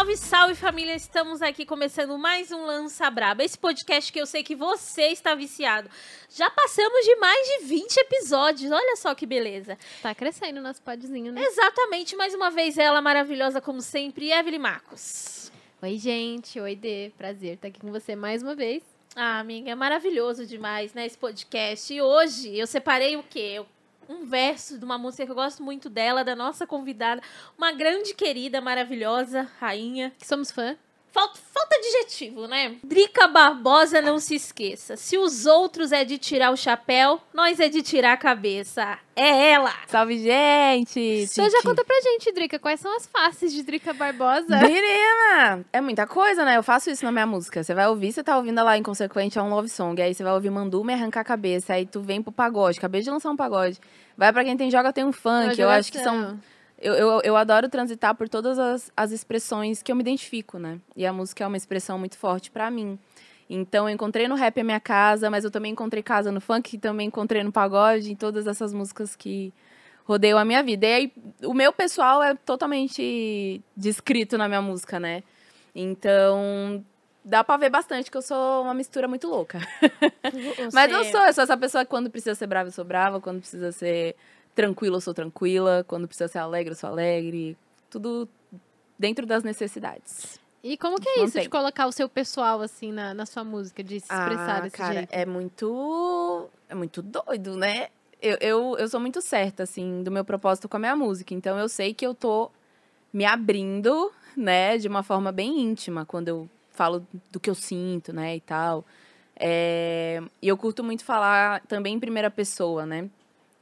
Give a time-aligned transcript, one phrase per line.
[0.00, 0.94] Salve, salve família!
[0.94, 3.44] Estamos aqui começando mais um Lança Braba.
[3.44, 5.90] Esse podcast que eu sei que você está viciado.
[6.30, 8.72] Já passamos de mais de 20 episódios.
[8.72, 9.76] Olha só que beleza.
[10.00, 11.42] Tá crescendo nosso podzinho, né?
[11.44, 15.52] Exatamente, mais uma vez ela maravilhosa como sempre, Evelyn Marcos.
[15.82, 16.58] Oi, gente.
[16.58, 17.12] Oi, Dê.
[17.18, 18.82] Prazer estar aqui com você mais uma vez.
[19.14, 21.92] Ah, amiga, é maravilhoso demais, né, esse podcast.
[21.92, 23.62] E hoje eu separei o quê?
[24.10, 27.22] Um verso de uma música que eu gosto muito dela, da nossa convidada,
[27.56, 30.12] uma grande querida, maravilhosa, rainha.
[30.18, 30.76] Que somos fã.
[31.12, 32.76] Falta, falta adjetivo, né?
[32.84, 34.96] Drica Barbosa, não se esqueça.
[34.96, 38.96] Se os outros é de tirar o chapéu, nós é de tirar a cabeça.
[39.16, 39.72] É ela!
[39.88, 41.00] Salve, gente!
[41.00, 44.56] Então já conta pra gente, Drica, quais são as faces de Drica Barbosa?
[44.60, 45.64] Menina!
[45.72, 46.56] É muita coisa, né?
[46.56, 47.62] Eu faço isso na minha música.
[47.62, 50.00] Você vai ouvir, você tá ouvindo lá Inconsequente, é um love song.
[50.00, 51.74] Aí você vai ouvir Mandu me arrancar a cabeça.
[51.74, 52.78] Aí tu vem pro pagode.
[52.78, 53.80] Acabei de lançar um pagode.
[54.16, 55.60] Vai pra quem tem joga, tem um funk.
[55.60, 56.38] Eu acho que são
[56.80, 60.80] eu, eu, eu adoro transitar por todas as, as expressões que eu me identifico, né?
[60.96, 62.98] E a música é uma expressão muito forte para mim.
[63.48, 66.78] Então, eu encontrei no rap a minha casa, mas eu também encontrei casa no funk,
[66.78, 69.52] também encontrei no pagode, em todas essas músicas que
[70.04, 70.86] rodeiam a minha vida.
[70.86, 71.12] E aí,
[71.44, 75.22] o meu pessoal é totalmente descrito na minha música, né?
[75.74, 76.84] Então,
[77.24, 79.58] dá pra ver bastante que eu sou uma mistura muito louca.
[80.72, 83.20] mas eu sou, eu sou essa pessoa que quando precisa ser brava, eu sou brava,
[83.20, 84.16] quando precisa ser
[84.60, 85.84] tranquila, eu sou tranquila.
[85.86, 87.56] Quando precisa ser alegre, eu sou alegre.
[87.88, 88.28] Tudo
[88.98, 90.38] dentro das necessidades.
[90.62, 93.82] E como que é isso de colocar o seu pessoal assim na, na sua música,
[93.82, 95.12] de se expressar ah, desse cara, jeito?
[95.12, 96.48] É muito.
[96.68, 97.88] É muito doido, né?
[98.20, 101.32] Eu, eu, eu sou muito certa, assim, do meu propósito com a minha música.
[101.32, 102.50] Então eu sei que eu tô
[103.10, 108.12] me abrindo, né, de uma forma bem íntima quando eu falo do que eu sinto,
[108.12, 108.84] né, e tal.
[109.34, 110.22] É...
[110.42, 113.08] E eu curto muito falar também em primeira pessoa, né?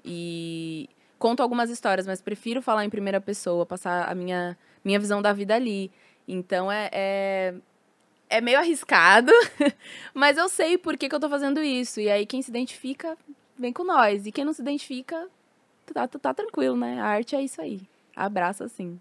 [0.04, 5.20] E conto algumas histórias, mas prefiro falar em primeira pessoa, passar a minha, minha visão
[5.20, 5.90] da vida ali.
[6.26, 7.54] Então é, é,
[8.28, 9.32] é meio arriscado,
[10.14, 12.00] mas eu sei por que, que eu tô fazendo isso.
[12.00, 13.16] E aí quem se identifica,
[13.58, 14.26] vem com nós.
[14.26, 15.28] E quem não se identifica,
[15.92, 17.00] tá, tá, tá tranquilo, né?
[17.00, 17.80] A arte é isso aí.
[18.14, 19.00] Abraça assim.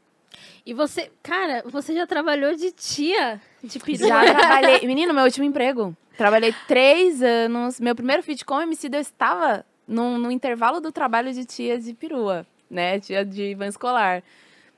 [0.65, 4.07] E você, cara, você já trabalhou de tia de perua?
[4.07, 4.81] Já trabalhei.
[4.87, 5.95] Menino, meu último emprego.
[6.17, 7.79] Trabalhei três anos.
[7.79, 12.45] Meu primeiro feat com MC, eu estava no intervalo do trabalho de tia de perua,
[12.69, 12.99] né?
[12.99, 14.23] Tia de van escolar.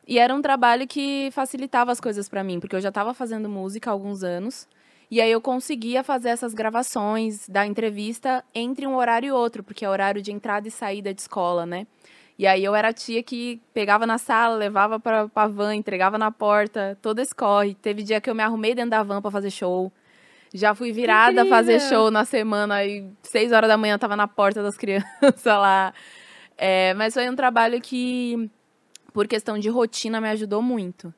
[0.08, 3.48] E era um trabalho que facilitava as coisas para mim, porque eu já estava fazendo
[3.48, 4.68] música há alguns anos.
[5.12, 9.84] E aí eu conseguia fazer essas gravações da entrevista entre um horário e outro, porque
[9.84, 11.88] é horário de entrada e saída de escola, né?
[12.38, 16.18] E aí eu era a tia que pegava na sala, levava para a van, entregava
[16.18, 17.76] na porta, todo esse corre.
[17.76, 19.92] Teve dia que eu me arrumei dentro da van para fazer show.
[20.54, 24.28] Já fui virada a fazer show na semana e seis horas da manhã tava na
[24.28, 25.94] porta das crianças lá.
[26.58, 28.50] É, mas foi um trabalho que,
[29.14, 31.14] por questão de rotina, me ajudou muito.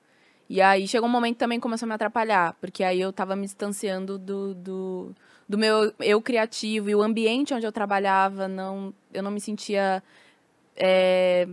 [0.50, 3.38] E aí chegou um momento que também começou a me atrapalhar, porque aí eu tava
[3.38, 5.16] me distanciando do, do,
[5.48, 10.04] do meu eu criativo e o ambiente onde eu trabalhava, não, eu não me sentia
[10.76, 11.48] é,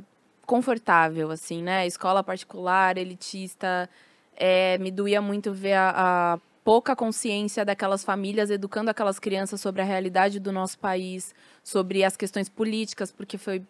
[0.45, 1.87] confortável, assim, né?
[1.87, 3.89] Escola particular, elitista,
[4.37, 5.93] é, me doía muito ver a,
[6.35, 11.35] a pouca consciência daquelas famílias educando aquelas crianças sobre a realidade do nosso país,
[11.65, 13.63] sobre as questões políticas, porque foi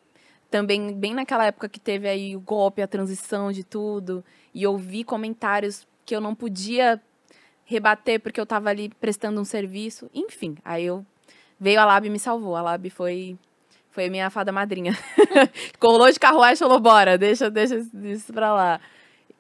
[0.50, 5.04] também bem naquela época que teve aí o golpe, a transição de tudo, e ouvi
[5.04, 7.00] comentários que eu não podia
[7.64, 10.10] rebater porque eu estava ali prestando um serviço.
[10.12, 11.06] Enfim, aí eu
[11.60, 12.56] veio a Lab e me salvou.
[12.56, 13.38] A Lab foi
[13.92, 14.98] foi minha fada madrinha.
[15.78, 18.80] Colou de carruagem e falou: "Bora, deixa, deixa isso para lá"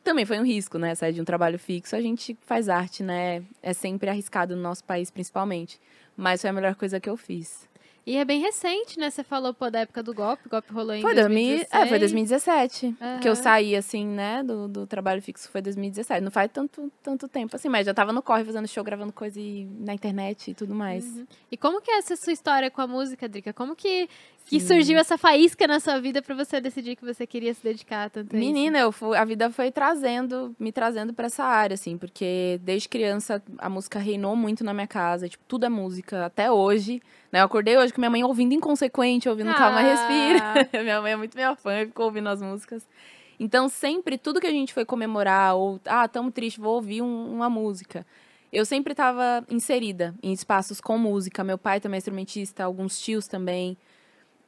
[0.08, 0.94] também foi um risco, né?
[0.94, 3.42] Sair de um trabalho fixo, a gente faz arte, né?
[3.62, 5.78] É sempre arriscado no nosso país, principalmente.
[6.16, 7.68] Mas foi a melhor coisa que eu fiz.
[8.06, 9.10] E é bem recente, né?
[9.10, 11.68] Você falou, pô, da época do golpe, o golpe rolou em foi 2016.
[11.70, 13.20] É, foi 2017 uhum.
[13.20, 16.22] que eu saí, assim, né, do, do trabalho fixo, foi 2017.
[16.22, 19.38] Não faz tanto, tanto tempo, assim, mas já tava no corre fazendo show, gravando coisa
[19.80, 21.04] na internet e tudo mais.
[21.04, 21.26] Uhum.
[21.52, 23.52] E como que é essa sua história com a música, Drica?
[23.52, 24.08] Como que,
[24.48, 28.08] que surgiu essa faísca na sua vida para você decidir que você queria se dedicar
[28.08, 31.98] tanto a Menina, eu fui, a vida foi trazendo, me trazendo para essa área, assim,
[31.98, 36.50] porque desde criança a música reinou muito na minha casa, tipo, tudo é música, até
[36.50, 37.02] hoje.
[37.30, 37.40] Né?
[37.40, 39.54] Eu acordei hoje com minha mãe ouvindo Inconsequente, ouvindo ah.
[39.54, 40.68] Calma Respira.
[40.82, 42.86] minha mãe é muito minha fã, ficou ouvindo as músicas.
[43.38, 47.32] Então, sempre, tudo que a gente foi comemorar, ou, ah, tamo triste, vou ouvir um,
[47.32, 48.04] uma música.
[48.52, 51.44] Eu sempre estava inserida em espaços com música.
[51.44, 53.76] Meu pai também é instrumentista, alguns tios também.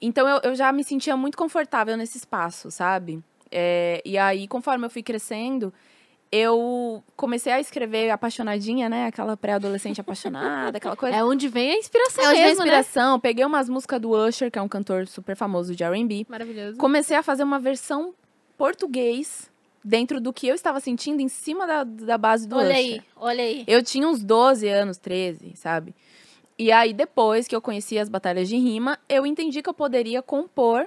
[0.00, 3.23] Então eu, eu já me sentia muito confortável nesse espaço, sabe?
[3.50, 5.73] É, e aí, conforme eu fui crescendo,
[6.32, 9.06] eu comecei a escrever apaixonadinha, né?
[9.06, 11.17] Aquela pré-adolescente apaixonada, aquela coisa.
[11.19, 12.81] É onde vem a inspiração É onde mesmo, vem a né?
[12.81, 13.14] inspiração.
[13.17, 13.20] Né?
[13.23, 16.26] Peguei umas músicas do Usher, que é um cantor super famoso de R&B.
[16.29, 16.79] Maravilhoso.
[16.79, 18.14] Comecei a fazer uma versão
[18.56, 19.50] português
[19.82, 22.76] dentro do que eu estava sentindo em cima da, da base do Olha Usher.
[22.76, 23.64] aí, olha aí.
[23.67, 25.94] Eu tinha uns 12 anos, 13, sabe?
[26.61, 30.21] E aí, depois que eu conheci as batalhas de rima, eu entendi que eu poderia
[30.21, 30.87] compor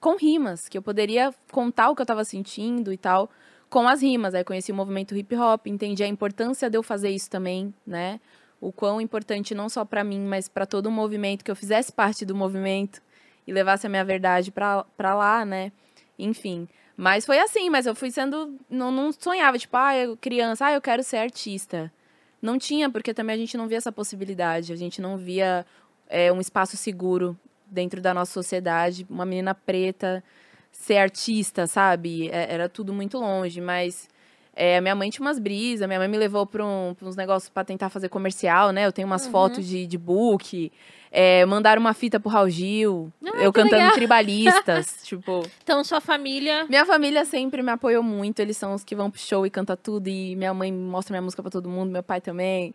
[0.00, 3.30] com rimas, que eu poderia contar o que eu tava sentindo e tal
[3.68, 4.34] com as rimas.
[4.34, 8.18] Aí conheci o movimento hip hop, entendi a importância de eu fazer isso também, né?
[8.60, 11.92] O quão importante não só pra mim, mas pra todo o movimento, que eu fizesse
[11.92, 13.00] parte do movimento
[13.46, 15.70] e levasse a minha verdade pra lá, né?
[16.18, 16.68] Enfim.
[16.96, 18.58] Mas foi assim, mas eu fui sendo.
[18.68, 21.92] Não, não sonhava, tipo, ah, eu, criança, ah, eu quero ser artista.
[22.40, 24.72] Não tinha, porque também a gente não via essa possibilidade.
[24.72, 25.66] A gente não via
[26.08, 29.06] é, um espaço seguro dentro da nossa sociedade.
[29.08, 30.24] Uma menina preta
[30.72, 32.28] ser artista, sabe?
[32.30, 34.08] É, era tudo muito longe, mas
[34.54, 37.64] é, minha mãe tinha umas brisas, minha mãe me levou para um, uns negócios para
[37.64, 38.86] tentar fazer comercial, né?
[38.86, 39.30] Eu tenho umas Uhum.
[39.32, 40.70] fotos de, de book.
[41.12, 43.92] É, mandaram uma fita pro Raul Gil, Ah, eu cantando legal.
[43.94, 45.44] tribalistas, tipo...
[45.62, 46.66] Então, sua família.
[46.68, 49.76] Minha família sempre me apoiou muito, eles são os que vão pro show e canta
[49.76, 52.72] tudo, e minha mãe mostra minha música pra todo mundo, meu pai também.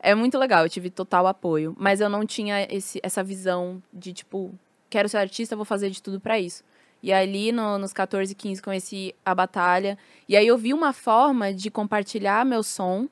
[0.00, 1.76] É muito legal, eu tive total apoio.
[1.78, 4.52] Mas eu não tinha esse, essa visão de, tipo,
[4.90, 6.64] quero ser artista, vou fazer de tudo pra isso.
[7.02, 9.96] E ali, no- nos 14, 15, conheci a batalha.
[10.28, 13.08] E aí eu vi uma forma de compartilhar meu som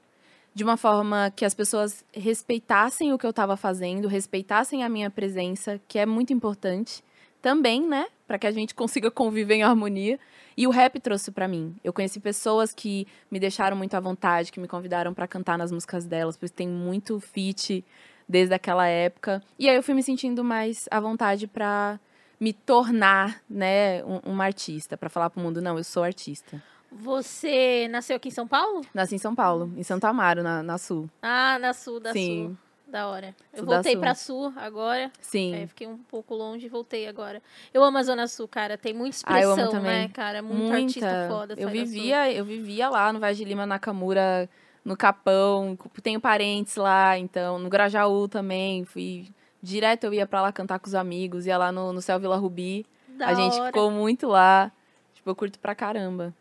[0.54, 5.10] de uma forma que as pessoas respeitassem o que eu estava fazendo, respeitassem a minha
[5.10, 7.02] presença, que é muito importante
[7.42, 8.06] também, né?
[8.26, 10.18] Para que a gente consiga conviver em harmonia.
[10.56, 11.74] E o rap trouxe para mim.
[11.82, 15.72] Eu conheci pessoas que me deixaram muito à vontade, que me convidaram para cantar nas
[15.72, 17.84] músicas delas, porque tem muito feat
[18.28, 19.42] desde aquela época.
[19.58, 21.98] E aí eu fui me sentindo mais à vontade para
[22.44, 26.62] me tornar, né, um- uma artista, para falar pro mundo, não, eu sou artista.
[26.92, 28.82] Você nasceu aqui em São Paulo?
[28.92, 31.08] Nasci em São Paulo, em Santo Amaro, na, na Sul.
[31.22, 32.48] Ah, na Sul, da Sim.
[32.48, 32.56] Sul.
[32.86, 33.34] Da hora.
[33.52, 34.00] Eu Sul voltei Sul.
[34.00, 35.10] pra Sul agora.
[35.20, 35.54] Sim.
[35.54, 37.42] É, fiquei um pouco longe e voltei agora.
[37.72, 38.76] Eu amo a Zona Sul, cara.
[38.78, 40.02] Tem muita Ah, eu amo expressão, também.
[40.02, 40.42] né, cara?
[40.42, 41.54] Muito artista foda.
[41.56, 44.48] Eu vivia, eu vivia lá no Vaz de Lima, Nakamura,
[44.84, 49.28] no Capão, tenho parentes lá, então, no Grajaú também, fui
[49.64, 52.36] direto eu ia pra lá cantar com os amigos, ia lá no, no Céu Vila
[52.36, 52.86] Rubi.
[53.08, 53.66] Da a gente hora.
[53.66, 54.70] ficou muito lá.
[55.14, 56.34] Tipo, eu curto pra caramba.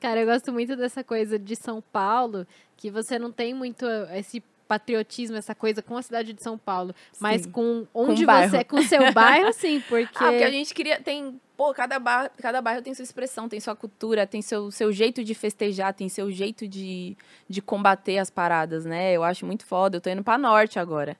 [0.00, 4.42] Cara, eu gosto muito dessa coisa de São Paulo, que você não tem muito esse
[4.66, 7.50] patriotismo, essa coisa com a cidade de São Paulo, mas Sim.
[7.50, 8.50] com onde bairro.
[8.50, 11.00] você, com o seu bairro, sim, porque, Ah, porque a gente queria.
[11.00, 11.38] Tem.
[11.56, 15.22] Pô, cada, bar, cada bairro tem sua expressão, tem sua cultura, tem seu, seu jeito
[15.22, 17.16] de festejar, tem seu jeito de,
[17.48, 19.12] de combater as paradas, né?
[19.12, 19.98] Eu acho muito foda.
[19.98, 21.16] Eu tô indo pra norte agora.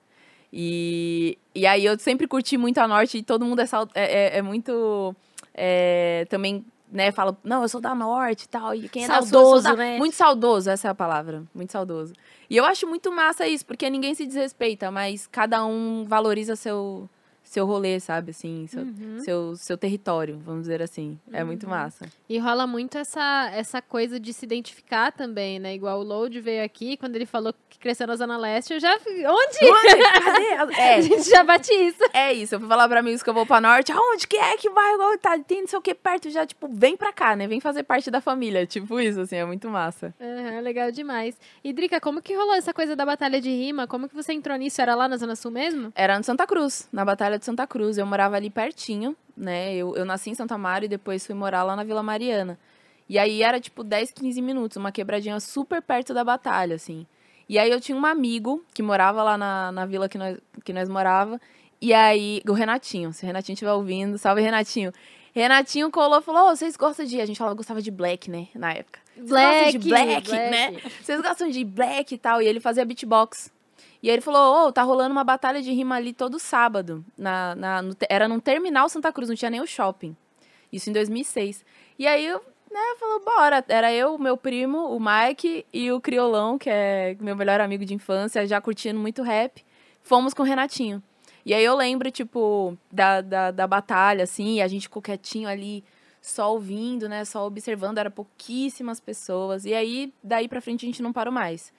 [0.55, 4.35] E, e aí eu sempre curti muito a norte e todo mundo é, sal- é,
[4.35, 5.15] é- é muito.
[5.55, 8.75] é, também, né, fala, não, eu sou da norte e tal.
[8.75, 9.97] E quem é Saudoso, da- né?
[9.97, 11.43] Muito saudoso, essa é a palavra.
[11.55, 12.13] Muito saudoso.
[12.49, 17.09] E eu acho muito massa isso, porque ninguém se desrespeita, mas cada um valoriza seu,
[17.53, 18.31] seu rolê, sabe?
[18.31, 19.19] Assim, seu, Uhum.
[19.19, 21.19] seu, seu território, vamos dizer assim.
[21.31, 22.05] É muito massa.
[22.27, 25.75] E rola muito essa, essa coisa de se identificar também, né?
[25.75, 28.97] Igual o Load veio aqui, quando ele falou que cresceu na Zona Leste, eu já...
[28.99, 29.59] fi- Onde?
[30.23, 30.79] Cadê?
[30.79, 32.03] A É, gente já bate isso.
[32.13, 32.55] é isso.
[32.55, 33.91] Eu fui falar pra amigos que eu vou pra norte.
[33.91, 34.93] Aonde que é que vai?
[34.95, 36.45] Igual Tá, tem não sei o que perto já.
[36.45, 37.47] Tipo, vem pra cá, né?
[37.47, 38.65] Vem fazer parte da família.
[38.65, 39.35] Tipo isso, assim.
[39.35, 40.13] É muito massa.
[40.19, 41.37] Aham, legal demais.
[41.63, 43.85] E, Drica, como que rolou essa coisa da batalha de rima?
[43.87, 44.81] Como que você entrou nisso?
[44.81, 45.91] Era lá na Zona Sul mesmo?
[45.95, 47.97] Era no Santa Cruz, na Batalha de Santa Cruz.
[47.97, 49.75] Eu morava ali pertinho, né?
[49.75, 52.57] Eu, eu nasci em Santa Amaro e depois fui morar lá na Vila Mariana.
[53.07, 57.05] E aí era tipo 10, 15 minutos, uma quebradinha super perto da batalha, assim.
[57.47, 60.71] E aí eu tinha um amigo que morava lá na, na vila que nós, que
[60.71, 61.39] nós morava.
[61.81, 64.93] E aí, o Renatinho, se o Renatinho estiver ouvindo, salve Renatinho.
[65.35, 67.19] Renatinho colou e falou: Ô, vocês gostam de.
[67.19, 68.47] A gente falava, gostava de black, né?
[68.55, 68.99] Na época.
[69.15, 70.81] Vocês gostam de black, né?
[71.01, 72.41] Vocês gostam de black e tal?
[72.41, 73.51] E ele fazia beatbox.
[74.03, 77.05] E aí ele falou, ô, tá rolando uma batalha de rima ali todo sábado.
[77.17, 80.13] Na, na, no era num terminal Santa Cruz, não tinha nem o shopping.
[80.73, 81.63] Isso em 2006.
[81.97, 83.63] E aí, eu, né, falou, bora.
[83.69, 87.93] Era eu, meu primo, o Mike e o Criolão, que é meu melhor amigo de
[87.93, 89.63] infância, já curtindo muito rap.
[90.01, 91.01] Fomos com o Renatinho.
[91.45, 95.81] E aí eu lembro, tipo, da, da, da batalha, assim, a gente ficou quietinho ali,
[96.21, 99.63] só ouvindo, né, só observando, era pouquíssimas pessoas.
[99.63, 101.71] E aí, daí pra frente, a gente não parou mais.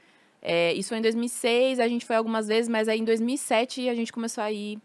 [0.47, 3.95] É, isso foi em 2006, a gente foi algumas vezes, mas aí em 2007 a
[3.95, 4.79] gente começou a ir,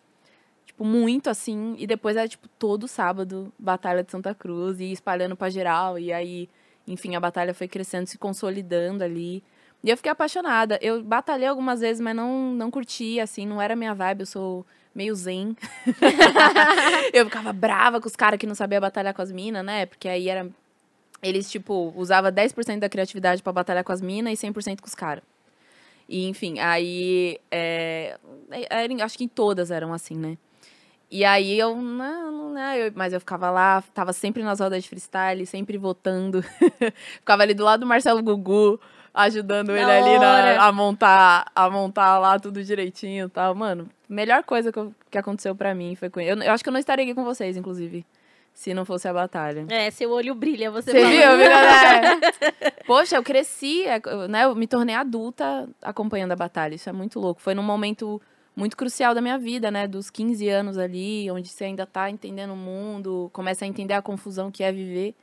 [0.65, 1.75] tipo, muito assim.
[1.77, 5.99] E depois era, tipo, todo sábado, Batalha de Santa Cruz, e espalhando pra geral.
[5.99, 6.47] E aí,
[6.87, 9.43] enfim, a batalha foi crescendo, se consolidando ali.
[9.83, 10.79] E eu fiquei apaixonada.
[10.81, 14.21] Eu batalhei algumas vezes, mas não, não curti, assim, não era minha vibe.
[14.21, 15.57] Eu sou meio zen.
[17.13, 19.85] eu ficava brava com os caras que não sabiam batalhar com as minas, né?
[19.85, 20.49] Porque aí era.
[21.21, 24.95] Eles, tipo, usava 10% da criatividade pra batalhar com as minas e 100% com os
[24.95, 25.21] caras.
[26.09, 27.37] E, enfim, aí.
[27.51, 28.17] é,
[28.69, 30.37] era- acho que em todas eram assim, né?
[31.11, 32.73] E aí eu não, não?
[32.75, 36.41] Eu- mas eu ficava lá, tava sempre nas rodas de freestyle, sempre votando.
[37.19, 38.79] ficava ali do lado do Marcelo Gugu,
[39.13, 43.53] ajudando Da ele ali na- a montar, a montar lá tudo direitinho e tal.
[43.55, 46.31] Mano, melhor coisa que, eu- que aconteceu pra mim foi com ele.
[46.31, 48.03] Eu, eu acho que eu não estaria aqui com vocês, inclusive,
[48.59, 49.65] se não fosse a batalha.
[49.69, 52.19] É, seu olho brilha, você, Você viu, viu, galera?
[52.85, 54.43] Poxa, eu cresci, é, eu, né?
[54.43, 56.75] Eu me tornei adulta acompanhando a batalha.
[56.75, 57.39] Isso é muito louco.
[57.39, 58.21] Foi num momento
[58.53, 59.87] muito crucial da minha vida, né?
[59.87, 64.01] Dos 15 anos ali, onde você ainda tá entendendo o mundo, começa a entender a
[64.01, 65.15] confusão que é viver.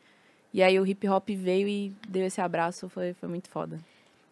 [0.50, 3.78] E aí o hip hop veio e deu esse abraço, foi, foi muito foda.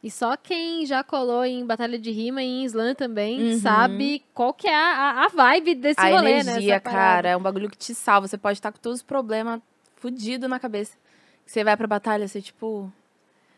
[0.04, 3.58] E só quem já colou em Batalha de Rima e em Slam também Uhum.
[3.58, 6.40] sabe qual que é a, a- a vibe desse a rolê, né?
[6.40, 6.98] energia, essa parada.
[7.00, 8.28] cara, é um bagulho que te salva.
[8.28, 9.60] Você pode estar com todos os problemas
[9.96, 10.94] fudido na cabeça.
[11.46, 12.92] Você vai pra batalha, você, tipo.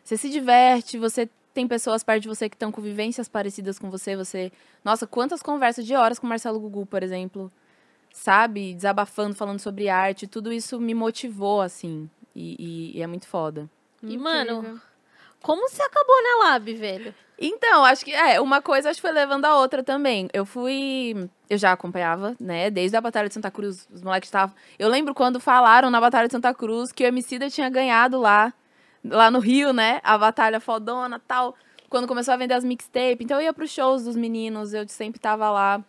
[0.03, 3.89] Você se diverte, você tem pessoas perto de você que estão com vivências parecidas com
[3.91, 4.15] você.
[4.15, 4.49] Você.
[4.85, 7.51] Nossa, quantas conversas de horas com o Marcelo Gugu, por exemplo.
[8.11, 8.73] Sabe?
[8.73, 10.25] Desabafando, falando sobre arte.
[10.27, 12.09] Tudo isso me motivou, assim.
[12.33, 13.69] E, e- e é muito foda.
[14.01, 14.79] E, mano, Incrível.
[15.41, 17.13] Como você acabou na Lab, velho?
[17.39, 20.27] Então, acho que é, uma coisa acho que foi levando a outra também.
[20.33, 21.29] Eu fui.
[21.49, 22.71] Eu já acompanhava, né?
[22.71, 24.55] Desde a Batalha de Santa Cruz, os moleques estavam.
[24.79, 28.51] Eu lembro quando falaram na Batalha de Santa Cruz que o Emicida tinha ganhado lá,
[29.05, 30.01] lá no Rio, né?
[30.03, 31.55] A batalha fodona tal.
[31.89, 33.21] Quando começou a vender as mixtapes.
[33.21, 35.81] Então eu ia pros shows dos meninos, eu sempre tava lá,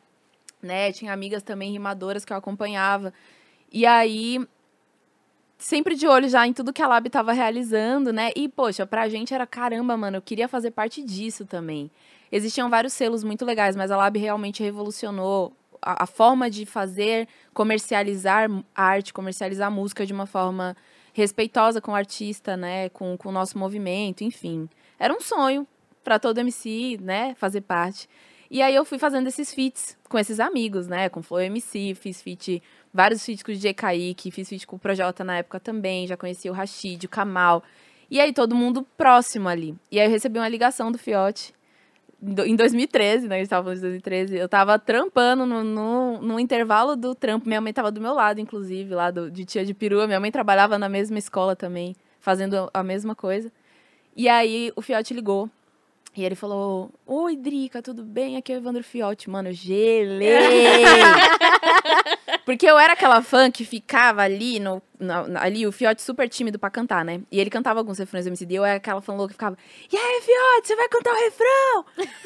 [0.63, 0.93] né?
[0.93, 3.13] Tinha amigas também rimadoras que eu acompanhava.
[3.73, 4.47] E aí,
[5.59, 8.31] sempre de olho já em tudo que a Lab tava realizando, né?
[8.37, 11.91] E, poxa, pra gente era caramba, mano, eu queria fazer parte disso também.
[12.31, 17.27] Existiam vários selos muito legais, mas a Lab realmente revolucionou a, a forma de fazer,
[17.53, 20.77] comercializar arte, comercializar música de uma forma
[21.13, 22.89] respeitosa com o artista, né?
[22.91, 24.69] Com, com o nosso movimento, enfim.
[24.99, 25.67] Era um sonho
[26.05, 27.35] pra todo MC, né?
[27.35, 28.09] Fazer parte.
[28.51, 31.09] E aí eu fui fazendo esses feats com esses amigos, né?
[31.09, 32.63] Com Flow MC, fiz feat,
[32.99, 36.17] vários feats com o DJ Kaique, fiz feat com o Projota na época também, já
[36.17, 37.63] conheci o Rashid, o Kamal.
[38.11, 39.77] E aí todo mundo próximo ali.
[39.89, 41.55] E aí eu recebi uma ligação do Fiote
[42.21, 43.37] em do- em 2013, né?
[43.37, 44.37] A gente falando de 2013.
[44.37, 47.47] Eu tava trampando no, no, no intervalo do trampo.
[47.47, 50.09] Minha mãe tava do meu lado, inclusive, lá do, de tia de perua.
[50.09, 53.53] Minha mãe trabalhava na mesma escola também, fazendo a mesma coisa.
[54.17, 55.49] E aí o Fiote ligou.
[56.17, 58.37] E ele falou: Oi, Drica, tudo bem?
[58.37, 59.31] Aqui é o Evandro Fiote.
[59.31, 60.29] Mano, eu gelei.
[62.49, 66.59] Porque eu era aquela fã que ficava ali, no, na- ali o Fiote super tímido
[66.59, 67.21] pra cantar, né?
[67.31, 68.55] E ele cantava alguns refrões do MCD.
[68.55, 69.59] Eu era aquela fã louca que ficava:
[69.93, 71.85] E aí, Fiote, você vai cantar o refrão?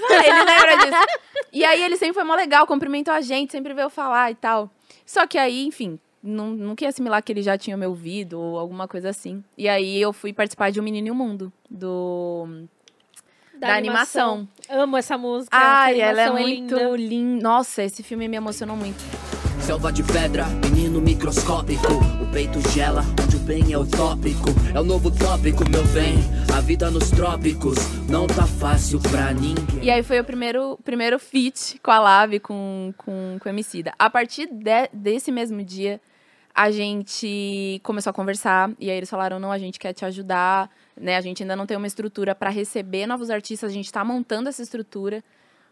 [0.08, 1.18] Vai, ele lembra disso.
[1.52, 4.70] E aí ele sempre foi mó legal, cumprimentou a gente, sempre veio falar e tal.
[5.04, 8.60] Só que aí, enfim, não, não queria assimilar que ele já tinha me ouvido ou
[8.60, 9.42] alguma coisa assim.
[9.58, 12.46] E aí eu fui participar de Um Menino e o Mundo, do
[13.54, 14.46] da, animação.
[14.68, 15.56] Amo essa música.
[15.56, 16.96] Ai, essa ela é animação muito linda.
[16.96, 17.42] linda.
[17.42, 19.02] Nossa, esse filme me emocionou muito.
[19.64, 21.86] Selva de pedra, menino microscópico.
[22.22, 24.48] O peito gela, onde o bem é o tópico.
[24.74, 26.16] É o novo tópico, meu bem.
[26.54, 27.76] A vida nos trópicos
[28.08, 29.82] não tá fácil pra ninguém.
[29.82, 33.92] E aí foi o primeiro, primeiro feat com a Lave, com, com, com o Emicida.
[33.98, 36.00] A partir de- desse mesmo dia,
[36.54, 38.70] a gente começou a conversar.
[38.78, 40.70] E aí eles falaram, não, a gente quer te ajudar.
[41.00, 41.16] Né?
[41.16, 43.70] A gente ainda não tem uma estrutura para receber novos artistas.
[43.70, 45.22] A gente tá montando essa estrutura.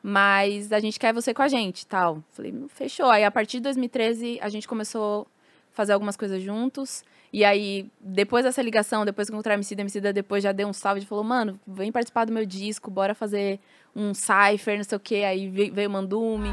[0.02, 2.22] Mas a gente quer você com a gente, tal.
[2.32, 3.06] Falei, "Hum, fechou.
[3.10, 5.26] Aí a partir de 2013, a gente começou
[5.72, 7.04] a fazer algumas coisas juntos.
[7.32, 10.66] E aí, depois dessa ligação, depois que encontrei a Emicida, a Emicida depois já deu
[10.66, 13.60] um salve e falou, mano, vem participar do meu disco, bora fazer
[13.94, 15.24] um cypher, não sei o quê.
[15.26, 16.50] Aí veio, Mandume.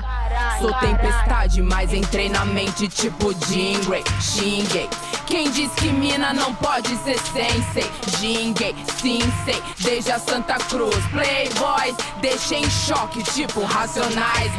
[0.60, 4.90] Sou tempestade, mas entrei na mente tipo Jingrey, xinguei.
[5.28, 7.84] Quem diz que mina não pode ser sensei?
[8.18, 10.96] Jinguei, sim sei, desde a Santa Cruz.
[11.12, 14.52] Playboys, deixei em choque, tipo Racionais.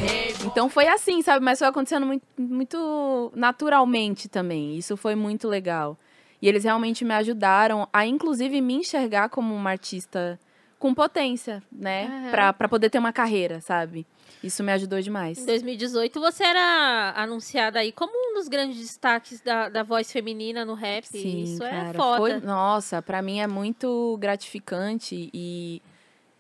[0.44, 1.44] Então foi assim, sabe?
[1.44, 4.76] Mas foi acontecendo muito, muito naturalmente também.
[4.76, 5.98] Isso foi muito legal.
[6.40, 10.38] E eles realmente me ajudaram a, inclusive, me enxergar como uma artista
[10.78, 12.06] com potência, né?
[12.06, 12.30] Aham.
[12.30, 14.06] Pra, pra poder ter uma carreira, sabe?
[14.42, 15.38] Isso me ajudou demais.
[15.38, 20.64] Em 2018, você era anunciada aí como um dos grandes destaques da, da voz feminina
[20.64, 21.04] no rap.
[21.04, 22.18] Sim, Isso é cara, foda.
[22.40, 25.82] foi- nossa, pra mim é muito gratificante e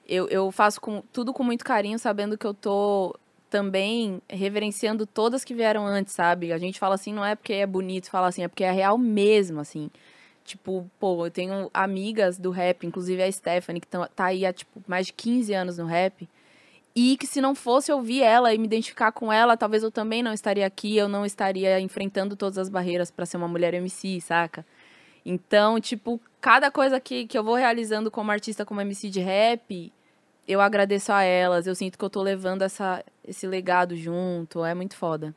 [0.06, 3.18] eu, eu faço com, tudo com muito carinho, sabendo que eu tô
[3.50, 6.52] também reverenciando todas que vieram antes, sabe?
[6.52, 8.96] A gente fala assim, não é porque é bonito falar assim, é porque é real
[8.98, 9.90] mesmo, assim.
[10.48, 14.82] Tipo, pô, eu tenho amigas do rap, inclusive a Stephanie, que tá, aí há, tipo,
[14.86, 16.26] mais de 15 anos no rap.
[16.96, 20.22] E que se não fosse ouvir ela e me identificar com ela, talvez eu também
[20.22, 24.20] não estaria aqui, eu não estaria enfrentando todas as barreiras pra ser uma mulher MC,
[24.22, 24.64] saca?
[25.24, 29.92] Então, tipo, cada coisa que, que eu vou realizando como artista, como MC de rap,
[30.46, 31.66] eu agradeço a elas.
[31.66, 34.64] Eu sinto que eu tô levando essa, esse legado junto.
[34.64, 35.34] É muito foda.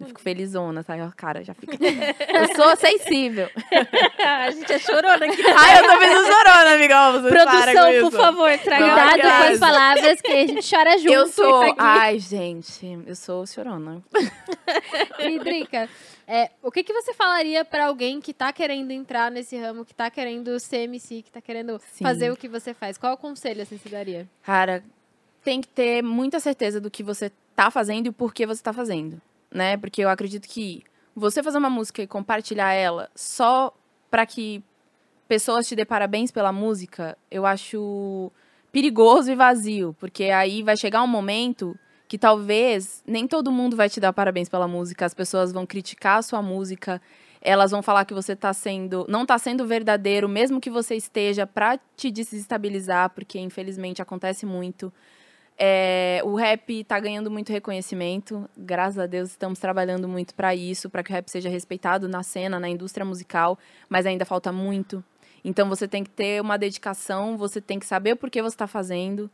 [0.00, 1.00] Eu fico felizona, sabe?
[1.16, 1.76] Cara já fica.
[1.76, 3.48] eu sou sensível.
[4.18, 5.42] a gente é chorona aqui.
[5.56, 7.22] Ai, eu também sou chorona, amigão.
[7.22, 11.12] Para Produção, por favor, traga Cuidado com as palavras que a gente chora junto.
[11.12, 11.62] Eu sou.
[11.62, 11.74] aqui.
[11.78, 14.02] Ai, gente, eu sou chorona.
[15.18, 15.88] E, Drica,
[16.26, 19.92] é, o que, que você falaria pra alguém que tá querendo entrar nesse ramo, que
[19.92, 22.04] tá querendo ser MC, que tá querendo Sim.
[22.04, 22.96] fazer o que você faz?
[22.96, 24.28] Qual conselho assim, você daria?
[24.42, 24.82] Cara,
[25.42, 28.72] tem que ter muita certeza do que você tá fazendo e por que você tá
[28.72, 29.76] fazendo, né?
[29.76, 33.74] Porque eu acredito que você fazer uma música e compartilhar ela só
[34.10, 34.62] pra que
[35.28, 38.32] pessoas te dê parabéns pela música, eu acho
[38.72, 41.76] perigoso e vazio, porque aí vai chegar um momento
[42.08, 46.18] que talvez nem todo mundo vai te dar parabéns pela música, as pessoas vão criticar
[46.18, 47.00] a sua música,
[47.40, 51.46] elas vão falar que você tá sendo, não tá sendo verdadeiro, mesmo que você esteja
[51.46, 54.92] pra te desestabilizar, porque infelizmente acontece muito.
[55.62, 60.88] É, o rap tá ganhando muito reconhecimento, graças a Deus estamos trabalhando muito pra isso,
[60.88, 65.04] pra que o rap seja respeitado na cena, na indústria musical, mas ainda falta muito.
[65.44, 68.66] Então você tem que ter uma dedicação, você tem que saber o porquê você tá
[68.66, 69.30] fazendo,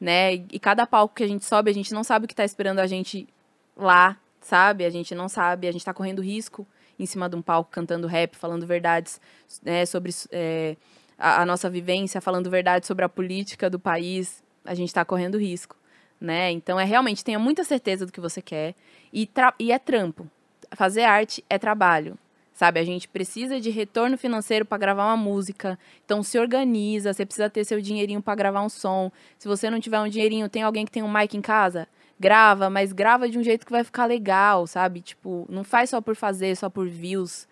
[0.00, 0.34] né?
[0.34, 2.80] E cada palco que a gente sobe, a gente não sabe o que tá esperando
[2.80, 3.28] a gente
[3.76, 4.84] lá, sabe?
[4.84, 6.66] A gente não sabe, a gente tá correndo risco
[6.98, 9.20] em cima de um palco cantando rap, falando verdades
[9.62, 10.76] né, sobre é,
[11.16, 14.42] a, a nossa vivência, falando verdades sobre a política do país.
[14.68, 15.74] A gente tá correndo risco,
[16.20, 16.50] né?
[16.50, 18.74] Então é realmente tenha muita certeza do que você quer
[19.12, 20.26] e, e é trampo.
[20.72, 22.18] Fazer arte é trabalho.
[22.52, 25.78] Sabe, a gente precisa de retorno financeiro para gravar uma música.
[26.04, 29.12] Então se organiza, você precisa ter seu dinheirinho para gravar um som.
[29.38, 31.86] Se você não tiver um dinheirinho, tem alguém que tem um mic em casa?
[32.18, 35.00] Grava, mas grava de um jeito que vai ficar legal, sabe?
[35.00, 37.46] Tipo, não faz só por fazer, só por views.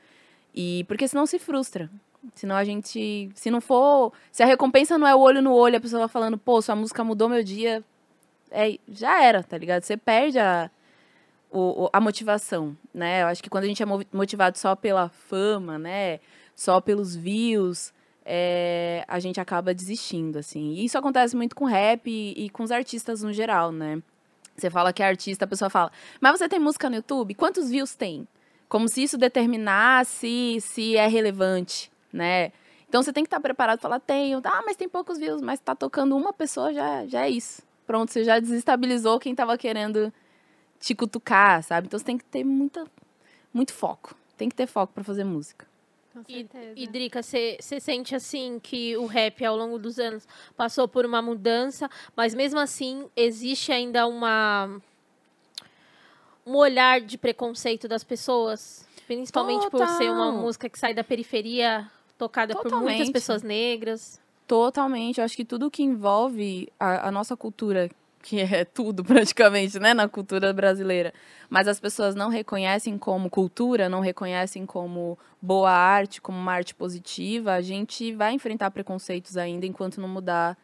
[0.52, 1.88] E porque senão se frustra.
[2.34, 5.76] Senão a gente, se não for, se a recompensa não é o olho no olho,
[5.76, 7.82] a pessoa falando, pô, sua música mudou meu dia,
[8.50, 9.82] é, já era, tá ligado?
[9.82, 10.70] Você perde a,
[11.50, 13.22] o- a motivação, né?
[13.22, 16.20] Eu acho que quando a gente é motivado só pela fama, né?
[16.54, 17.92] Só pelos views,
[18.24, 20.72] é, a gente acaba desistindo, assim.
[20.72, 24.02] E isso acontece muito com rap e, e com os artistas no geral, né?
[24.56, 27.34] Você fala que é artista, a pessoa fala, mas você tem música no YouTube?
[27.34, 28.26] Quantos views tem?
[28.68, 32.52] Como se isso determinasse se é relevante, né?
[32.88, 35.60] Então você tem que estar preparado e falar, tenho, ah, mas tem poucos views, mas
[35.60, 37.62] tá tocando uma pessoa, já, já é isso.
[37.86, 40.12] Pronto, você já desestabilizou quem tava querendo
[40.80, 41.86] te cutucar, sabe?
[41.86, 42.86] Então você tem que ter muita,
[43.52, 44.14] muito foco.
[44.36, 45.66] Tem que ter foco pra fazer música.
[46.12, 46.72] Com E, certeza.
[46.76, 50.26] e Drica, você sente assim que o rap ao longo dos anos
[50.56, 54.80] passou por uma mudança, mas mesmo assim existe ainda uma
[56.46, 60.40] um olhar de preconceito das pessoas, principalmente por ser uma Total.
[60.42, 63.12] música que sai da periferia, tocada por muitas Totalmente.
[63.12, 64.20] pessoas negras.
[64.46, 65.18] Totalmente.
[65.18, 67.90] Eu acho que tudo que envolve a, a nossa cultura,
[68.22, 71.12] que é tudo praticamente, né, na cultura brasileira,
[71.50, 76.74] mas as pessoas não reconhecem como cultura, não reconhecem como boa arte, como uma arte
[76.74, 80.56] positiva, a gente vai enfrentar preconceitos ainda enquanto não mudar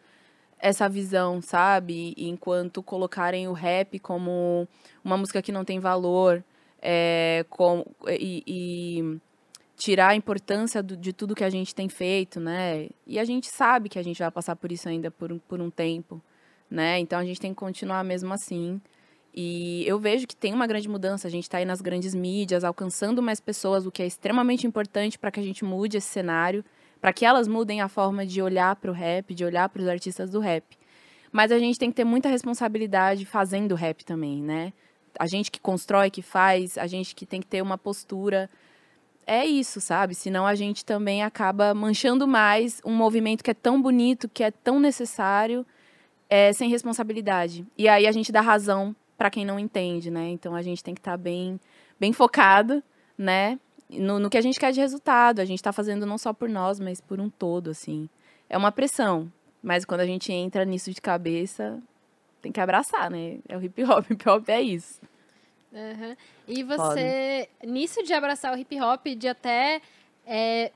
[0.59, 2.15] essa visão, sabe?
[2.17, 4.67] Enquanto colocarem o rap como
[5.05, 6.43] uma música que não tem valor,
[6.81, 9.19] é, com, e- e
[9.83, 12.89] tirar a importância do- de tudo que a gente tem feito, né?
[13.05, 15.71] E a gente sabe que a gente vai passar por isso ainda por, por um
[15.71, 16.23] tempo,
[16.71, 17.01] né?
[17.01, 18.81] Então a gente tem que continuar mesmo assim.
[19.35, 21.27] E eu vejo que tem uma grande mudança.
[21.27, 25.19] A gente está aí nas grandes mídias, alcançando mais pessoas, o que é extremamente importante
[25.19, 26.65] para que a gente mude esse cenário,
[27.01, 29.89] para que elas mudem a forma de olhar para o rap, de olhar para os
[29.89, 30.79] artistas do rap.
[31.33, 34.73] Mas a gente tem que ter muita responsabilidade fazendo rap também, né?
[35.19, 38.49] A gente que constrói, que faz, a gente que tem que ter uma postura
[39.27, 40.15] é isso, sabe?
[40.15, 44.51] Senão a gente também acaba manchando mais um movimento que é tão bonito, que é
[44.51, 45.65] tão necessário,
[46.29, 47.67] é, sem responsabilidade.
[47.77, 50.29] E aí a gente dá razão para quem não entende, né?
[50.31, 51.61] Então a gente tem que estar bem,
[51.99, 52.83] bem focado,
[53.17, 53.59] né?
[53.89, 55.41] No, no que a gente quer de resultado.
[55.41, 58.09] A gente está fazendo não só por nós, mas por um todo, assim.
[58.49, 59.31] É uma pressão.
[59.63, 61.81] Mas quando a gente entra nisso de cabeça,
[62.41, 63.39] tem que abraçar, né?
[63.49, 64.05] É o hip hop.
[64.11, 65.01] Hip hop é isso.
[65.75, 66.17] Aham.
[66.47, 69.81] E você, nisso de abraçar o hip hop, de até
[70.27, 70.71] é,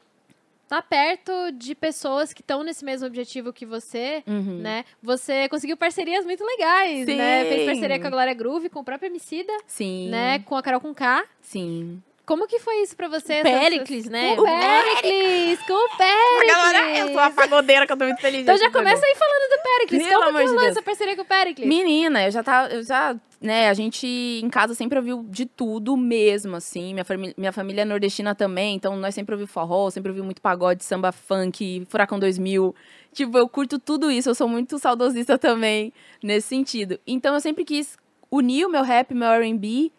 [0.68, 4.58] tá perto de pessoas que estão nesse mesmo objetivo que você, Uhum.
[4.58, 4.84] né?
[5.02, 7.44] Você conseguiu parcerias muito legais, né?
[7.44, 7.66] Fez Sim.
[7.66, 10.08] parceria com a Glória Groove, com o próprio Emicida, Sim.
[10.08, 10.38] né?
[10.40, 11.24] Com a Carol com K.
[11.40, 12.02] Sim.
[12.26, 13.40] Como que foi isso pra você?
[13.40, 14.34] Péricles, né?
[14.34, 15.60] Com o Péricles!
[15.64, 16.98] Com o Péricles!
[16.98, 18.40] eu sou a pagodeira que eu tô muito feliz.
[18.42, 20.02] Então já começa aí falando do Péricles.
[20.02, 20.70] Pelo Como que amor de rolou Deus.
[20.72, 21.68] essa parceria com o Péricles?
[21.68, 22.74] Menina, eu já tava.
[22.74, 26.94] Eu já, né, a gente em casa sempre ouviu de tudo mesmo, assim.
[26.94, 30.42] Minha, família minha família é nordestina também, então nós sempre ouvimos forró, sempre ouvimos muito
[30.42, 32.74] pagode, samba funk, Furacão 2000.
[33.12, 36.98] Tipo, eu curto tudo isso, eu sou muito saudosista também nesse sentido.
[37.06, 37.96] Então eu sempre quis
[38.32, 39.92] unir o meu rap, meu R&B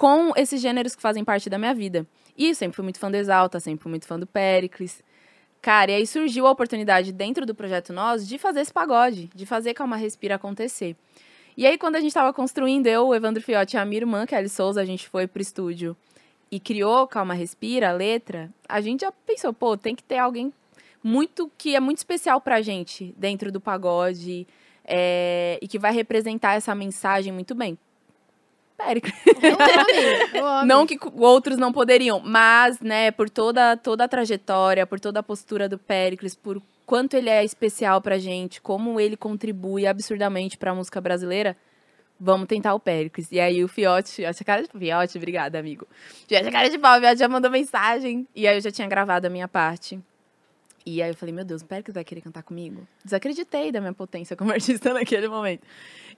[0.00, 2.06] com esses gêneros que fazem parte da minha vida.
[2.34, 5.04] E sempre fui muito fã do Exalta, sempre fui muito fã do Pericles.
[5.60, 9.44] Cara, e aí surgiu a oportunidade dentro do projeto Nós de fazer esse pagode, de
[9.44, 10.96] fazer Calma Respira acontecer.
[11.54, 14.24] E aí, quando a gente estava construindo, eu, o Evandro Fiotti e a minha irmã,
[14.24, 15.94] Kelly Souza, a gente foi pro estúdio
[16.50, 20.50] e criou Calma Respira, a letra, a gente já pensou, pô, tem que ter alguém
[21.04, 24.46] muito que é muito especial pra gente dentro do pagode
[24.82, 27.76] é, e que vai representar essa mensagem muito bem.
[28.84, 29.14] Péricles.
[30.34, 30.66] O homem.
[30.66, 35.22] Não que outros não poderiam, mas, né, por toda, toda a trajetória, por toda a
[35.22, 40.74] postura do Péricles, por quanto ele é especial pra gente, como ele contribui absurdamente pra
[40.74, 41.56] música brasileira,
[42.18, 43.30] vamos tentar o Péricles.
[43.30, 45.86] E aí o Fiote, essa cara de Fiote, obrigada, amigo.
[46.30, 48.26] Essa cara de pau, o Fiote já mandou mensagem.
[48.34, 50.00] E aí eu já tinha gravado a minha parte.
[50.84, 52.86] E aí eu falei, meu Deus, o Péricles vai querer cantar comigo?
[53.04, 55.62] Desacreditei da minha potência como artista naquele momento.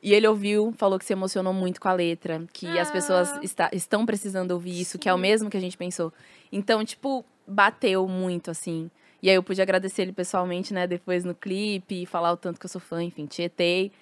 [0.03, 3.41] E ele ouviu, falou que se emocionou muito com a letra, que as pessoas Ah.
[3.43, 6.13] está- estão precisando ouvir isso, que é o mesmo que a gente pensou.
[6.51, 8.91] Então, tipo, bateu muito, assim.
[9.23, 12.67] E aí eu pude agradecer ele pessoalmente, né, depois no clipe, falar o tanto que
[12.67, 13.93] eu sou fã, enfim, tietei.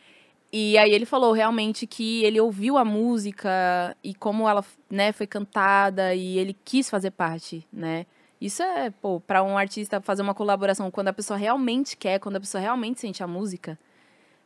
[0.52, 5.26] E aí ele falou realmente que ele ouviu a música e como ela, né, foi
[5.26, 8.04] cantada e ele quis fazer parte, né?
[8.40, 12.36] Isso é, pô, pra um artista fazer uma colaboração quando a pessoa realmente quer, quando
[12.36, 13.78] a pessoa realmente sente a música,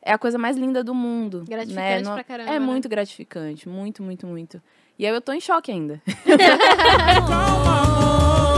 [0.02, 1.44] é a coisa mais linda do mundo.
[1.48, 2.02] Gratificante né?
[2.02, 2.66] Não- pra caramba, É né?
[2.66, 4.60] muito gratificante, muito, muito, muito.
[4.98, 6.02] E aí eu tô em choque ainda.
[7.28, 8.53] Calma,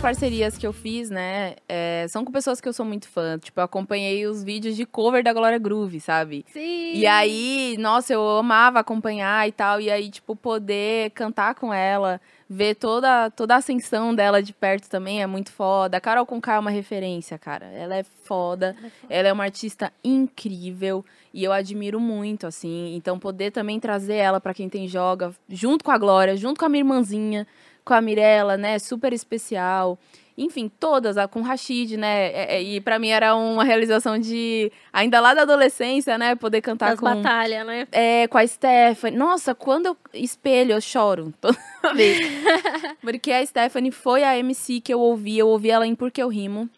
[0.00, 3.38] parcerias que eu fiz, né, é, são com pessoas que eu sou muito fã.
[3.38, 6.44] Tipo, eu acompanhei os vídeos de cover da Glória Groove, sabe?
[6.52, 6.94] Sim.
[6.94, 9.80] E aí, nossa, eu amava acompanhar e tal.
[9.80, 14.88] E aí, tipo, poder cantar com ela, ver toda, toda a ascensão dela de perto
[14.88, 15.98] também é muito foda.
[15.98, 17.66] A Carol Conká é uma referência, cara.
[17.66, 18.74] Ela é foda.
[19.08, 21.04] Ela é uma artista incrível.
[21.32, 22.94] E eu admiro muito, assim.
[22.96, 26.64] Então, poder também trazer ela pra quem tem joga, junto com a Glória, junto com
[26.64, 27.46] a minha irmãzinha,
[27.84, 28.78] com a Mirella, né?
[28.78, 29.98] Super especial.
[30.38, 32.28] Enfim, todas, a- com o Rashid, né?
[32.32, 34.72] É- é- e pra mim era uma realização de.
[34.92, 36.34] Ainda lá da adolescência, né?
[36.34, 37.04] Poder cantar Das com.
[37.06, 37.86] batalhas, né?
[37.92, 39.18] É, com a Stephanie.
[39.18, 41.58] Nossa, quando eu espelho, eu choro toda
[41.94, 42.18] vez.
[43.02, 45.36] Porque a Stephanie foi a MC que eu ouvi.
[45.38, 46.70] Eu ouvi ela em Porque Eu Rimo,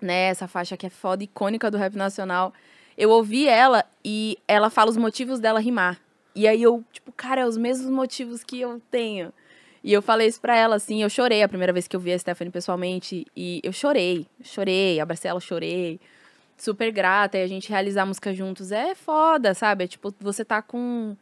[0.00, 0.28] né?
[0.28, 2.52] Essa faixa que é foda, icônica do rap nacional.
[2.98, 6.00] Eu ouvi ela e ela fala os motivos dela rimar.
[6.34, 9.32] E aí eu, tipo, cara, é os mesmos motivos que eu tenho.
[9.86, 12.12] E eu falei isso pra ela, assim, eu chorei a primeira vez que eu vi
[12.12, 13.24] a Stephanie pessoalmente.
[13.36, 16.00] E eu chorei, chorei, abracei ela, chorei.
[16.58, 19.84] Super grata, e a gente realizar a música juntos é foda, sabe?
[19.84, 21.16] É tipo, você tá com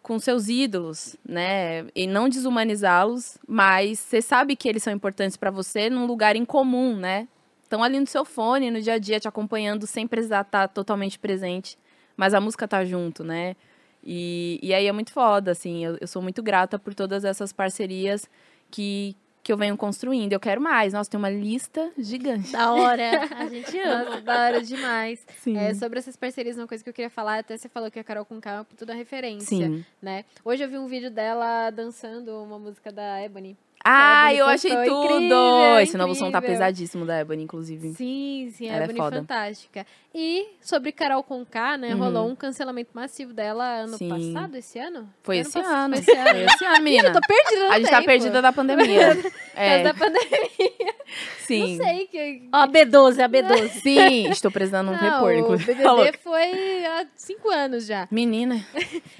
[0.00, 1.86] com seus ídolos, né?
[1.94, 6.44] E não desumanizá-los, mas você sabe que eles são importantes pra você num lugar em
[6.44, 7.26] comum, né?
[7.64, 11.18] Estão ali no seu fone, no dia a dia, te acompanhando, sem precisar estar totalmente
[11.18, 11.76] presente.
[12.16, 13.56] Mas a música tá junto, né?
[14.04, 15.84] E, e aí é muito foda, assim.
[15.84, 18.28] Eu, eu sou muito grata por todas essas parcerias
[18.70, 20.32] que, que eu venho construindo.
[20.32, 20.92] Eu quero mais.
[20.92, 22.52] Nossa, tem uma lista gigante.
[22.52, 23.28] Da hora.
[23.36, 24.04] A gente ama.
[24.04, 25.24] Nossa, da hora demais.
[25.38, 25.56] Sim.
[25.56, 28.04] É, sobre essas parcerias, uma coisa que eu queria falar, até você falou que a
[28.04, 29.84] Carol com é tudo referência, Sim.
[30.00, 30.24] né?
[30.44, 33.56] Hoje eu vi um vídeo dela dançando uma música da Ebony.
[33.84, 35.04] Ah, eu achei tudo!
[35.04, 36.56] Incrível, Esse novo som tá incrível.
[36.58, 37.94] pesadíssimo da Ebony, inclusive.
[37.94, 39.16] Sim, sim, a Ela é Ebony foda.
[39.16, 39.86] fantástica.
[40.14, 41.94] E sobre Carol Conká, né?
[41.94, 42.00] Uhum.
[42.00, 44.08] Rolou um cancelamento massivo dela ano Sim.
[44.34, 45.08] passado, esse ano?
[45.22, 45.96] Foi esse ano.
[45.96, 46.28] Foi esse ano.
[46.30, 47.08] Foi esse ano, menina.
[47.08, 48.06] Eu tô perdida A gente tá tempo.
[48.06, 49.16] perdida da pandemia.
[49.54, 50.94] É, da pandemia.
[51.40, 51.76] sim.
[51.76, 52.48] Não sei que...
[52.52, 53.68] Ó, a B12, a B12.
[53.82, 55.66] Sim, estou precisando um Não, repor, o inclusive.
[55.74, 56.12] BBB Falou.
[56.22, 58.08] foi há cinco anos já.
[58.10, 58.64] Menina,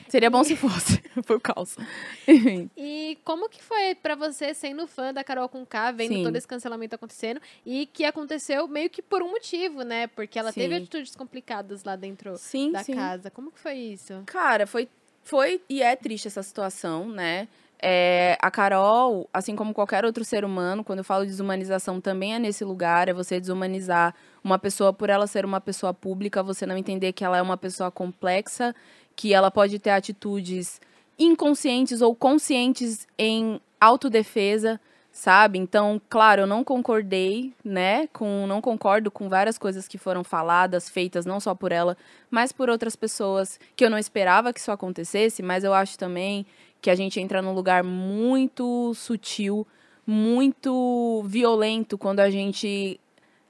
[0.08, 1.86] seria bom se fosse, por causa.
[2.26, 6.22] E como que foi pra você, sendo fã da Carol Conká, vendo Sim.
[6.24, 10.06] todo esse cancelamento acontecendo, e que aconteceu meio que por um motivo, né?
[10.06, 10.82] Porque ela teve Sim.
[10.82, 12.94] atitudes complicadas lá dentro Sim, da sim.
[12.94, 13.30] casa.
[13.30, 14.22] Como que foi isso?
[14.26, 14.88] Cara, foi,
[15.22, 17.48] foi e é triste essa situação, né?
[17.84, 22.32] É, a Carol, assim como qualquer outro ser humano, quando eu falo de desumanização, também
[22.32, 26.64] é nesse lugar, é você desumanizar uma pessoa por ela ser uma pessoa pública, você
[26.64, 28.72] não entender que ela é uma pessoa complexa,
[29.16, 30.80] que ela pode ter atitudes
[31.18, 35.58] inconscientes ou conscientes em autodefesa, sabe?
[35.58, 38.06] Então, claro, eu não concordei, né?
[38.08, 41.96] Com, não concordo com várias coisas que foram faladas, feitas não só por ela,
[42.30, 46.46] mas por outras pessoas que eu não esperava que isso acontecesse, mas eu acho também
[46.80, 49.66] que a gente entra num lugar muito sutil,
[50.06, 52.98] muito violento quando a gente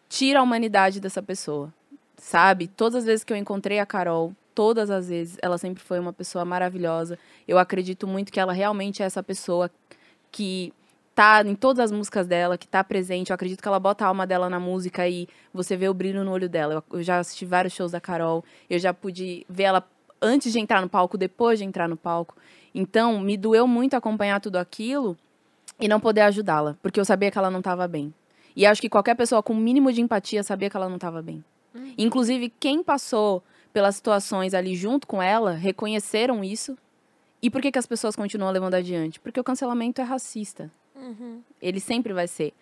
[0.08, 1.72] tira a humanidade dessa pessoa.
[2.18, 2.68] Sabe?
[2.68, 5.38] Todas as vezes que eu encontrei a Carol, todas as vezes.
[5.42, 7.18] Ela sempre foi uma pessoa maravilhosa.
[7.46, 9.70] Eu acredito muito que ela realmente é essa pessoa
[10.30, 10.72] que
[11.14, 13.30] tá em todas as músicas dela, que tá presente.
[13.30, 16.24] Eu acredito que ela bota a alma dela na música e você vê o brilho
[16.24, 16.82] no olho dela.
[16.90, 19.86] Eu, já assisti vários shows da Carol, eu já pude ver ela
[20.20, 22.36] antes de entrar no palco, depois de entrar no palco.
[22.74, 25.16] Então, me doeu muito acompanhar tudo aquilo
[25.78, 28.14] e não poder ajudá-la, porque eu sabia que ela não estava bem.
[28.54, 31.20] E acho que qualquer pessoa com o mínimo de empatia sabia que ela não estava
[31.20, 31.44] bem.
[31.96, 36.76] Inclusive, quem passou pelas situações ali junto com ela reconheceram isso.
[37.40, 39.18] E por que, que as pessoas continuam levando adiante?
[39.18, 40.70] Porque o cancelamento é racista.
[41.60, 42.52] Ele sempre vai ser.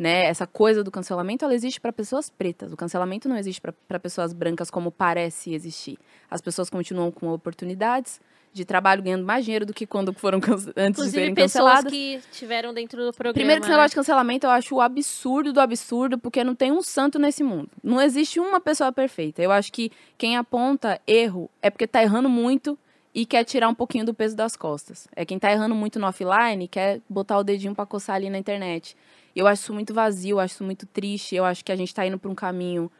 [0.00, 0.24] Né?
[0.24, 2.72] Essa coisa do cancelamento, ela existe para pessoas pretas.
[2.72, 5.98] O cancelamento não existe para pessoas brancas como parece existir.
[6.30, 8.18] As pessoas continuam com oportunidades
[8.50, 11.92] de trabalho ganhando mais dinheiro do que quando foram antes de Inclusive, serem pessoas canceladas.
[11.92, 13.34] que estiveram dentro do programa.
[13.34, 13.76] Primeiro que esse né?
[13.76, 17.42] negócio de cancelamento eu acho o absurdo do absurdo, porque não tem um santo nesse
[17.42, 17.68] mundo.
[17.84, 19.42] Não existe uma pessoa perfeita.
[19.42, 22.78] Eu acho que quem aponta erro é porque tá errando muito
[23.14, 25.06] e quer tirar um pouquinho do peso das costas.
[25.14, 28.30] É quem tá errando muito no offline e quer botar o dedinho pra coçar ali
[28.30, 28.96] na internet.
[29.34, 31.34] Eu acho isso muito vazio, eu acho isso muito triste.
[31.34, 32.90] Eu acho que a gente tá indo pra um caminho,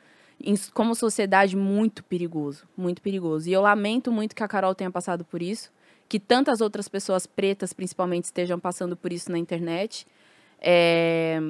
[0.73, 2.65] como sociedade, muito perigoso.
[2.77, 3.49] Muito perigoso.
[3.49, 5.71] E eu lamento muito que a Carol tenha passado por isso.
[6.09, 10.07] Que tantas outras pessoas pretas, principalmente, estejam passando por isso na internet.
[10.61, 11.41] É,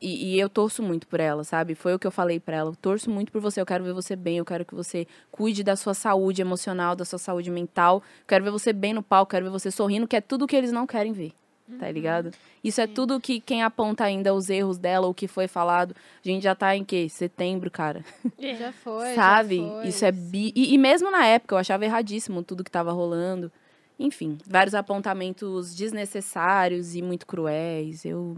[0.00, 1.74] E, e eu torço muito por ela, sabe?
[1.74, 2.70] Foi o que eu falei pra ela.
[2.70, 3.60] Eu torço muito por você.
[3.60, 4.36] Eu quero ver você bem.
[4.38, 8.02] Eu quero que você cuide da sua saúde emocional, da sua saúde mental.
[8.20, 9.30] Eu quero ver você bem no palco.
[9.30, 11.32] Quero ver você sorrindo, que é tudo que eles não querem ver.
[11.78, 12.30] Tá ligado?
[12.62, 15.96] Isso é tudo que quem aponta ainda os erros dela, o que foi falado.
[16.24, 17.08] A gente já tá em quê?
[17.08, 18.04] Setembro, cara.
[18.38, 19.56] Já foi, Sabe?
[19.58, 19.88] já foi.
[19.88, 20.52] Isso é bi...
[20.54, 23.50] e, e mesmo na época eu achava erradíssimo tudo que tava rolando.
[23.98, 28.04] Enfim, vários apontamentos desnecessários e muito cruéis.
[28.04, 28.36] Eu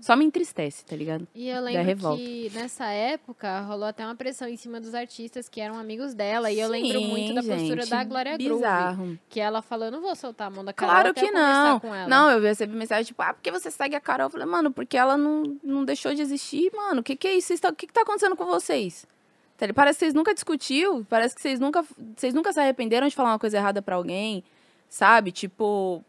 [0.00, 1.26] só me entristece, tá ligado?
[1.34, 2.22] E eu da lembro revolta.
[2.22, 6.50] que nessa época rolou até uma pressão em cima dos artistas que eram amigos dela.
[6.50, 9.20] e eu lembro muito da postura gente, da Glória Groove.
[9.28, 11.80] Que ela falou, eu não vou soltar a mão da Carol Claro que não.
[12.08, 14.26] Não, eu recebi mensagem tipo, ah, porque você segue a Carol?
[14.26, 17.00] Eu falei, mano, porque ela não, não deixou de existir, mano.
[17.00, 17.52] O que, que é isso?
[17.54, 19.06] O que, que tá acontecendo com vocês?
[19.56, 19.66] Tá?
[19.72, 21.84] Parece que vocês nunca discutiu, parece que vocês nunca,
[22.16, 24.44] vocês nunca se arrependeram de falar uma coisa errada pra alguém,
[24.88, 25.32] sabe?
[25.32, 26.04] Tipo,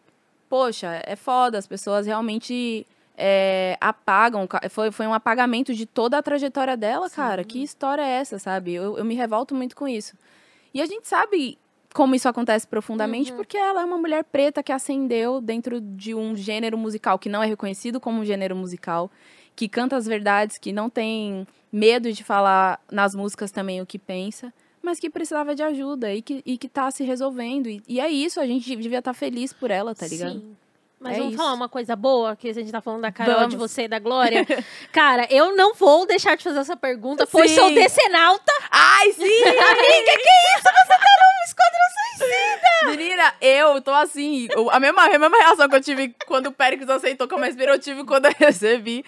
[0.50, 2.86] poxa, é foda, as pessoas realmente
[3.18, 4.48] é, apagam.
[4.70, 7.44] Foi, foi um apagamento de toda a trajetória dela, cara.
[7.44, 8.74] Que história é essa, sabe?
[8.74, 10.16] Eu, eu me revolto muito com isso.
[10.74, 11.58] E a gente sabe
[11.94, 16.36] como isso acontece profundamente, porque ela é uma mulher preta que ascendeu dentro de um
[16.36, 19.10] gênero musical que não é reconhecido como um gênero musical,
[19.56, 23.98] que canta as verdades, que não tem medo de falar nas músicas também o que
[23.98, 24.54] pensa,
[24.88, 27.67] mas que precisava de ajuda e que, e que tá se resolvendo.
[27.67, 30.39] E, e é isso, a gente devia estar feliz por ela, tá ligado?
[30.39, 30.56] Sim.
[30.97, 31.43] Mas É vamos isso.
[31.43, 33.50] falar uma coisa boa, que a gente tá falando da Carol, Vamos.
[33.50, 34.47] de você e da Glória.
[34.91, 37.58] Cara, eu não vou deixar de fazer essa pergunta, pois Sim.
[37.58, 38.52] sou decenalta.
[38.71, 39.21] Ai, sim!
[39.43, 40.63] Amiga, que isso?
[40.63, 42.89] Você tá num esquadrão suicida!
[42.97, 44.47] Menina, eu tô assim.
[44.71, 47.80] A mesma, a mesma reação que eu tive quando o Péricles aceitou como Espera, eu
[47.80, 49.04] tive quando eu recebi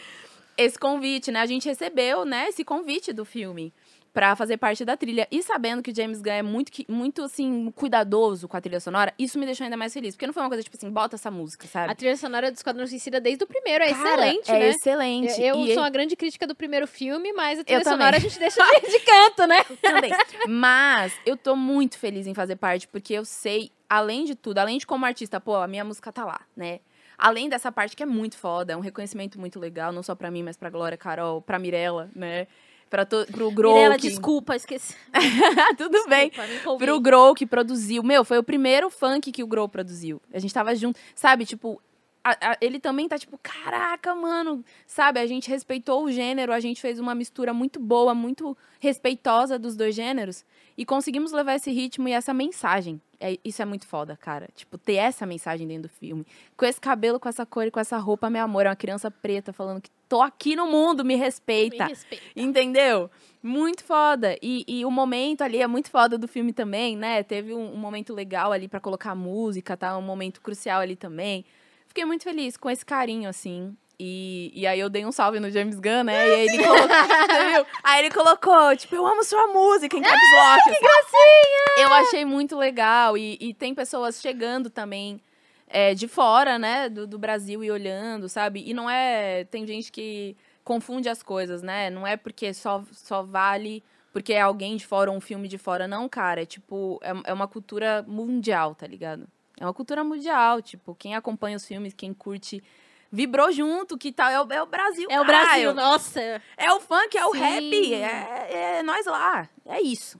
[0.57, 1.39] esse convite, né?
[1.39, 3.73] A gente recebeu, né, esse convite do filme
[4.13, 5.27] pra fazer parte da trilha.
[5.31, 9.37] E sabendo que James Gunn é muito, muito assim, cuidadoso com a trilha sonora, isso
[9.39, 10.15] me deixou ainda mais feliz.
[10.15, 11.91] Porque não foi uma coisa tipo assim, bota essa música, sabe?
[11.91, 14.69] A trilha sonora do Esquadrão Suicida desde o primeiro é Cara, excelente, é né?
[14.69, 15.41] excelente.
[15.41, 17.97] Eu, eu sou uma grande crítica do primeiro filme, mas a Eu trilha também.
[17.99, 19.63] sonora a gente deixa de, canto, né?
[19.81, 20.11] também.
[20.47, 24.77] Mas eu tô muito feliz em fazer parte, porque eu sei, além de tudo, além
[24.77, 26.79] de como artista, pô, a minha música tá lá, né?
[27.17, 30.31] Além dessa parte que é muito foda, é um reconhecimento muito legal, não só pra
[30.31, 32.47] mim, mas pra Glória, Carol, pra Mirella, né?
[32.89, 33.73] To, pro Grow.
[33.73, 34.95] Mirella, que- desculpa, esqueci.
[35.77, 36.29] Tudo bem.
[36.29, 36.87] Desculpa, empolguei.
[36.87, 38.01] Pro Grow que produziu.
[38.03, 40.21] Meu, foi o primeiro funk que o Grow produziu.
[40.33, 40.99] A gente tava junto.
[41.15, 41.81] Sabe, tipo,
[42.23, 44.63] a- a- ele também tá tipo, caraca, mano.
[44.87, 49.57] Sabe, a gente respeitou o gênero, a gente fez uma mistura muito boa, muito respeitosa
[49.59, 50.43] dos dois gêneros.
[50.77, 53.01] E conseguimos levar esse ritmo e essa mensagem.
[53.19, 54.47] É, isso é muito foda, cara.
[54.55, 56.25] Tipo, ter essa mensagem dentro do filme.
[56.55, 58.65] Com esse cabelo, com essa cor e com essa roupa, meu amor.
[58.65, 61.85] É uma criança preta falando que tô aqui no mundo, me Me respeita.
[61.85, 62.25] respeita.
[62.35, 63.09] Entendeu?
[63.41, 64.35] Muito foda.
[64.41, 67.23] E, e o momento ali é muito foda do filme também, né?
[67.23, 69.97] Teve um, um momento legal ali pra colocar música, tá?
[69.97, 71.45] Um momento crucial ali também.
[71.87, 73.77] Fiquei muito feliz com esse carinho, assim.
[74.01, 76.27] E, e aí eu dei um salve no James Gunn, né?
[76.27, 76.87] E aí ele colocou.
[77.51, 77.65] viu?
[77.83, 80.63] Aí ele colocou, tipo, eu amo sua música em caps lock.
[80.63, 81.83] Que gracinha!
[81.85, 83.17] Eu achei muito legal.
[83.17, 85.21] E, e tem pessoas chegando também
[85.69, 88.63] é, de fora, né, do, do Brasil e olhando, sabe?
[88.65, 89.45] E não é.
[89.45, 91.89] Tem gente que confunde as coisas, né?
[91.89, 95.57] Não é porque só, só vale porque é alguém de fora ou um filme de
[95.57, 96.41] fora, não, cara.
[96.41, 99.27] É tipo, é, é uma cultura mundial, tá ligado?
[99.59, 100.61] É uma cultura mundial.
[100.61, 102.63] Tipo, quem acompanha os filmes, quem curte.
[103.11, 104.29] Vibrou junto, que tal?
[104.29, 105.07] É o, é o Brasil.
[105.09, 105.25] É o.
[105.25, 106.21] Brasil, nossa.
[106.57, 107.39] É o funk, é o Sim.
[107.39, 107.93] rap.
[107.93, 109.49] É, é nós lá.
[109.65, 110.19] É isso.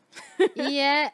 [0.56, 1.12] E é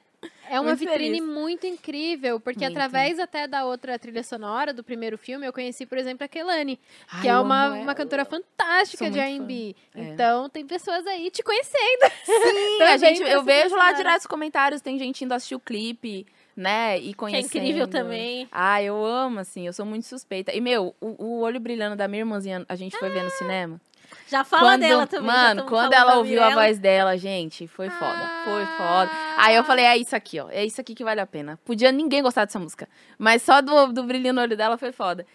[0.49, 1.33] É uma Muito vitrine feliz.
[1.33, 2.71] muito incrível, porque Muito.
[2.77, 6.77] através até da outra trilha sonora do primeiro filme, eu conheci, por exemplo, a Kelani,
[7.21, 9.19] que Ai, é eu uma, uma cantora fantástica Sou de.
[9.19, 9.75] R&B.
[9.95, 10.01] É.
[10.01, 12.11] Então, tem pessoas aí te conhecendo.
[12.23, 15.59] Sim, a gente, eu essa vejo lá direto os comentários, tem gente indo assistir o
[15.59, 16.97] clipe, né?
[16.97, 17.45] E Que é conhecendo.
[17.47, 18.47] incrível também.
[18.51, 20.53] Ah, eu amo, assim, eu sou muito suspeita.
[20.55, 23.81] E, meu, o, o olho brilhando da minha irmãzinha, a gente foi ver no cinema.
[24.27, 25.27] Já fala Quando- dela também.
[25.27, 28.29] Mano, quando ela ouviu a voz dela, gente, foi foda.
[28.43, 29.11] Foi foda.
[29.37, 30.49] Aí eu falei, é isso aqui, ó.
[30.49, 31.59] É isso aqui que vale a pena.
[31.63, 32.87] Podia ninguém gostar dessa música.
[33.17, 35.25] Mas só do, do brilho no olho dela foi foda.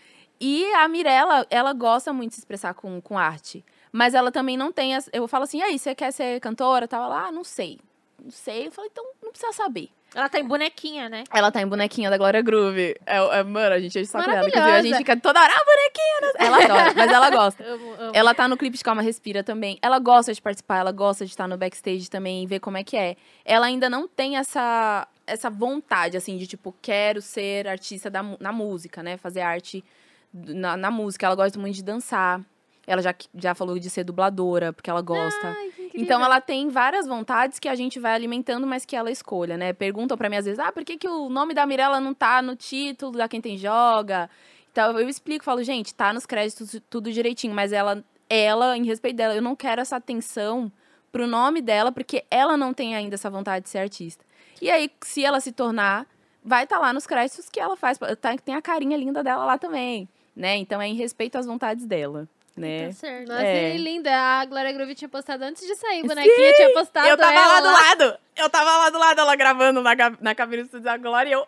[0.41, 3.65] E a Mirella, ela gosta muito de se expressar com, com arte.
[3.93, 4.97] Mas ela também não tem.
[4.97, 6.89] As, eu falo assim, e aí, você quer ser cantora?
[6.89, 7.79] Tava lá, ah, não sei.
[8.23, 8.69] Não sei.
[8.69, 9.91] Eu falei, então não precisa saber.
[10.15, 11.25] Ela tá em bonequinha, né?
[11.33, 12.97] Ela tá em bonequinha da Glória Groove.
[13.07, 14.09] É, é, mano, a gente é de.
[14.09, 16.21] Inclusive, a gente fica toda hora, ah, bonequinha.
[16.21, 16.33] né?
[16.39, 17.65] Ela adora, mas ela gosta.
[17.71, 18.13] Amo, amo.
[18.15, 19.79] Ela tá no clipe de Calma Respira também.
[19.83, 22.85] Ela gosta de participar, ela gosta de estar no backstage também e ver como é
[22.85, 23.17] que é.
[23.45, 28.53] Ela ainda não tem essa, essa vontade, assim, de tipo, quero ser artista da, na
[28.53, 29.17] música, né?
[29.17, 29.85] Fazer arte
[30.33, 31.27] na, na música.
[31.27, 32.41] Ela gosta muito de dançar.
[32.87, 35.49] Ela já, já falou de ser dubladora, porque ela gosta.
[35.49, 35.71] Ai.
[35.95, 39.73] Então ela tem várias vontades que a gente vai alimentando, mas que ela escolha, né?
[39.73, 42.41] Perguntam pra mim às vezes, ah, por que, que o nome da Mirella não tá
[42.43, 44.29] no título da Quem Tem Joga?
[44.73, 49.17] Então eu explico, falo, gente, tá nos créditos tudo direitinho, mas ela, ela, em respeito
[49.17, 50.71] dela, eu não quero essa atenção
[51.11, 54.25] pro nome dela, porque ela não tem ainda essa vontade de ser artista.
[54.63, 56.07] E aí, se ela se tornar,
[56.45, 57.99] vai estar lá nos créditos que ela faz.
[58.21, 60.57] Tá- Tem a carinha linda dela lá também, né?
[60.57, 62.87] Então é em respeito às vontades dela, né?
[62.89, 63.29] Tá certo.
[63.29, 63.77] Nossa, É.
[63.77, 64.11] linda.
[64.15, 66.03] A Glória Groove tinha postado antes de sair.
[66.05, 68.19] O bonequinho tinha postado Eu tava ela lá do lado.
[68.37, 71.33] Eu tava lá do lado, ela gravando na, na cabine do estúdio da Glória e
[71.33, 71.47] eu.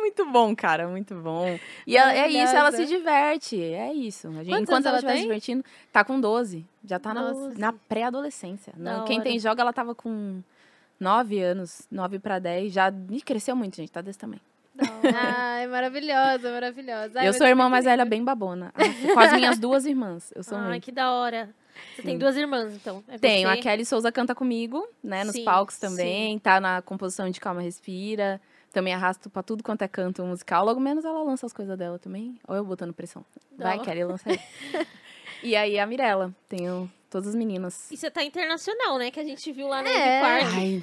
[0.00, 1.58] Muito bom, cara, muito bom.
[1.86, 3.60] E ela- é isso, ela se diverte.
[3.62, 4.28] É isso.
[4.28, 5.22] A gente, Quantos enquanto ela estiver se tem?
[5.26, 6.66] divertindo, tá com 12.
[6.84, 7.58] Já tá na, Nossa.
[7.58, 8.72] na pré-adolescência.
[8.76, 9.24] Da Não, Quem hora.
[9.28, 10.42] tem joga, ela tava com
[10.98, 12.72] 9 anos, 9 pra 10.
[12.72, 13.90] Já Ih, cresceu muito, gente.
[13.92, 14.40] Tá desse também.
[15.14, 17.20] Ai, maravilhosa, maravilhosa.
[17.20, 18.72] Ai, eu sou é irmã mais velha, bem babona.
[18.74, 20.32] Ah, Com as minhas duas irmãs.
[20.34, 20.84] Eu sou Ai, muito.
[20.84, 21.50] que da hora.
[21.96, 22.18] Você tem Sim.
[22.18, 23.02] duas irmãs, então.
[23.08, 23.58] É Tenho, você.
[23.58, 27.62] a Kelly Souza canta comigo, né, nos Sim, palcos também, tá na composição de Calma
[27.62, 28.40] Respira.
[28.72, 30.64] Também arrasto pra tudo quanto é canto musical.
[30.64, 32.38] Logo menos ela lança as coisas dela também.
[32.46, 33.24] Ou eu botando pressão.
[33.58, 33.84] Vai, Não.
[33.84, 34.40] Kelly, lança aí.
[35.42, 37.90] e aí a Mirella, tenho todas as meninas.
[37.90, 39.10] E você tá internacional, né?
[39.10, 40.20] Que a gente viu lá na É.
[40.20, 40.54] Park.
[40.54, 40.82] Ai,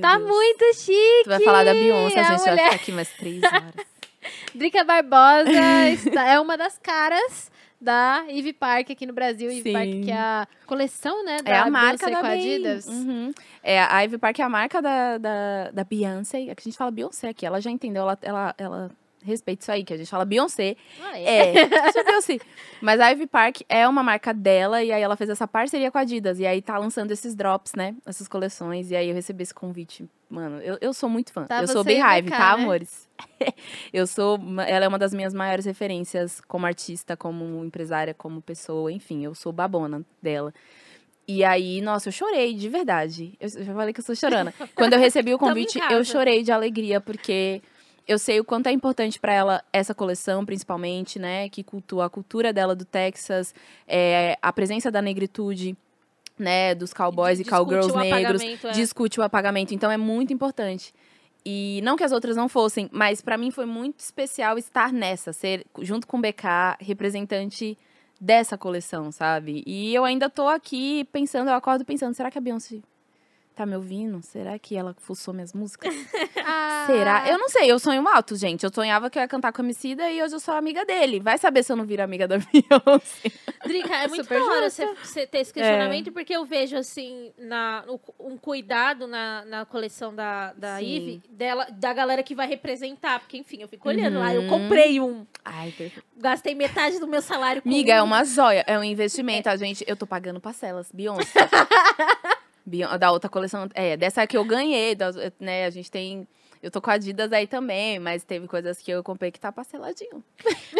[0.00, 0.28] Tá Deus.
[0.30, 1.24] muito chique.
[1.24, 2.64] Tu vai falar da Beyoncé, a a gente vai mulher.
[2.70, 3.74] ficar aqui mais três horas.
[4.54, 5.50] Drica Barbosa
[5.92, 9.50] está- é uma das caras da Ivy Park aqui no Brasil.
[9.50, 9.72] Sim.
[9.72, 11.38] Park, que é a coleção, né?
[11.42, 12.30] Da É a marca Beyoncé da com a.
[12.30, 12.86] Adidas.
[12.86, 13.32] Uhum.
[13.62, 16.42] É, a Ivy Park é a marca da, da, da Beyoncé.
[16.42, 17.46] É que a gente fala Beyoncé aqui.
[17.46, 18.90] Ela já entendeu, ela, ela, ela
[19.22, 20.76] respeita isso aí, que a gente fala Beyoncé.
[21.02, 21.56] Ah, é.
[21.56, 22.38] É, só Beyoncé.
[22.82, 25.98] Mas a Ivy Park é uma marca dela, e aí ela fez essa parceria com
[25.98, 26.38] a Adidas.
[26.38, 27.94] E aí tá lançando esses drops, né?
[28.04, 28.90] Essas coleções.
[28.90, 30.06] E aí eu recebi esse convite.
[30.30, 31.44] Mano, eu, eu sou muito fã.
[31.44, 32.62] Tá eu sou Beehive, tá, né?
[32.62, 33.08] amores?
[33.92, 34.38] eu sou.
[34.64, 39.34] Ela é uma das minhas maiores referências como artista, como empresária, como pessoa, enfim, eu
[39.34, 40.54] sou babona dela.
[41.26, 43.36] E aí, nossa, eu chorei, de verdade.
[43.40, 44.52] Eu já falei que eu sou chorando.
[44.74, 47.60] Quando eu recebi o convite, eu chorei de alegria, porque
[48.06, 51.48] eu sei o quanto é importante pra ela essa coleção, principalmente, né?
[51.48, 53.52] Que cultua a cultura dela do Texas,
[53.86, 55.76] é, a presença da negritude,
[56.40, 56.74] né?
[56.74, 58.70] Dos cowboys e Discute cowgirls negros é.
[58.72, 59.74] discute o apagamento.
[59.74, 60.92] Então é muito importante.
[61.44, 65.32] E não que as outras não fossem, mas pra mim foi muito especial estar nessa,
[65.32, 67.78] ser junto com o BK, representante
[68.20, 69.62] dessa coleção, sabe?
[69.66, 72.80] E eu ainda tô aqui pensando, eu acordo pensando, será que a Beyoncé
[73.60, 74.20] tá me ouvindo?
[74.22, 75.94] Será que ela fuçou minhas músicas?
[76.52, 77.28] Ah, Será?
[77.28, 78.64] Eu não sei, eu sonho alto, gente.
[78.64, 81.20] Eu sonhava que eu ia cantar com a Emicida e hoje eu sou amiga dele.
[81.20, 83.30] Vai saber se eu não viro amiga da Beyoncé.
[83.64, 86.10] Drica, é muito da hora você, você ter esse questionamento, É.
[86.10, 87.84] porque eu vejo, assim, na,
[88.18, 90.78] um cuidado na, na coleção da, da
[91.28, 93.20] dela, da galera que vai representar.
[93.20, 94.34] Porque, enfim, eu fico olhando lá.
[94.34, 94.48] Eu Uhum.
[94.48, 96.02] comprei um, Ai, perfeito.
[96.16, 98.06] gastei metade do meu salário com Miga, é um.
[98.06, 99.48] uma joia, é um investimento.
[99.48, 100.90] A gente, eu tô pagando parcelas.
[100.92, 101.48] Beyoncé.
[102.98, 106.26] Da outra coleção, é, dessa que eu ganhei, das- né, a gente tem...
[106.62, 109.50] Eu tô com a Adidas aí também, mas teve coisas que eu comprei que tá
[109.50, 110.22] parceladinho.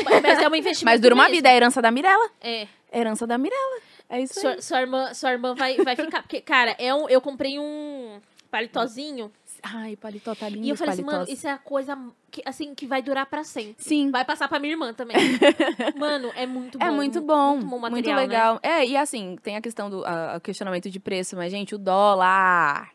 [0.05, 1.37] Mas é um investimento Mas dura uma mesmo.
[1.37, 2.31] vida, é a herança da Mirella.
[2.39, 2.67] É.
[2.93, 3.81] É herança da Mirella.
[4.09, 4.55] É isso aí.
[4.55, 6.21] Sua, sua irmã, sua irmã vai, vai ficar.
[6.21, 9.33] Porque, cara, é um, eu comprei um paletózinho.
[9.63, 11.99] Ai, paletó, tá lindo E eu falei assim, mano, isso é a coisa
[12.31, 13.83] que, assim, que vai durar pra sempre.
[13.83, 14.11] Sim.
[14.11, 15.17] Vai passar pra minha irmã também.
[15.99, 16.85] mano, é muito bom.
[16.85, 18.23] É muito bom, Muito bom muito material, né?
[18.23, 18.61] legal.
[18.63, 21.79] É, e assim, tem a questão do a- o questionamento de preço, mas, gente, o
[21.79, 22.91] dólar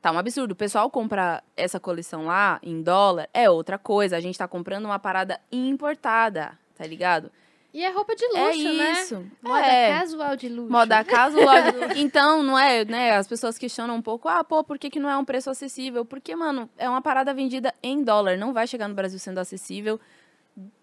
[0.00, 0.52] tá um absurdo.
[0.52, 4.16] O pessoal compra essa coleção lá em dólar, é outra coisa.
[4.16, 7.30] A gente tá comprando uma parada importada, tá ligado?
[7.76, 8.92] E é roupa de luxo, é né?
[8.92, 9.26] isso.
[9.42, 9.98] Moda é.
[9.98, 10.72] casual de luxo.
[10.72, 11.56] Moda casual.
[11.94, 13.14] então, não é, né?
[13.14, 16.02] As pessoas questionam um pouco, ah, pô, por que, que não é um preço acessível?
[16.02, 20.00] Porque, mano, é uma parada vendida em dólar, não vai chegar no Brasil sendo acessível.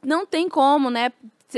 [0.04, 1.12] Não tem como, né?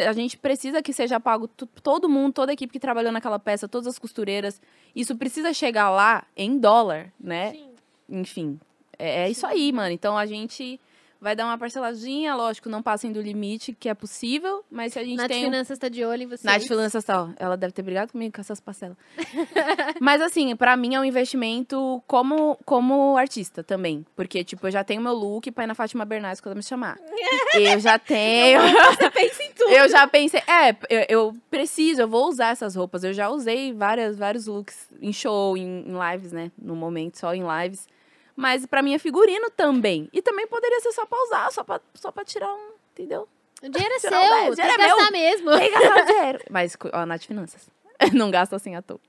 [0.08, 3.68] A gente precisa que seja pago todo mundo, toda a equipe que trabalhou naquela peça,
[3.68, 4.62] todas as costureiras.
[4.96, 7.52] Isso precisa chegar lá em dólar, né?
[7.52, 7.70] Sim.
[8.08, 8.60] Enfim,
[8.98, 9.92] é, é isso aí, mano.
[9.92, 10.80] Então a gente
[11.26, 15.04] vai dar uma parceladinha, lógico, não passem do limite que é possível, mas se a
[15.04, 16.44] gente Nath tem um Finanças tá de olho em vocês.
[16.44, 17.32] Nath Finanças tal.
[17.38, 18.96] Ela deve ter brigado comigo com essas parcelas.
[20.00, 24.06] Mas assim, pra mim é um investimento como, como artista também.
[24.16, 27.00] Porque, tipo, eu já tenho meu look pra ir na Fátima Bernardes quando me chamar.
[27.56, 28.62] Eu já tenho.
[28.62, 29.70] Você pensa em tudo.
[29.74, 33.04] Eu já pensei, é, eu, eu preciso, eu vou usar essas roupas.
[33.04, 36.52] Eu já usei várias, vários looks em show, em, em lives, né?
[36.58, 37.88] No momento, só em lives.
[38.36, 40.10] Mas pra mim é figurino também.
[40.12, 43.28] E também poderia ser só pra usar, só pra, só pra tirar um, entendeu?
[43.64, 44.96] O dinheiro é seu, Não, é, o tem que dinheiro é meu.
[44.98, 45.52] gastar mesmo.
[45.58, 46.40] Tem que gastar o dinheiro.
[46.50, 47.70] Mas, ó, Nath Finanças.
[48.14, 49.00] Não gasta assim à toa.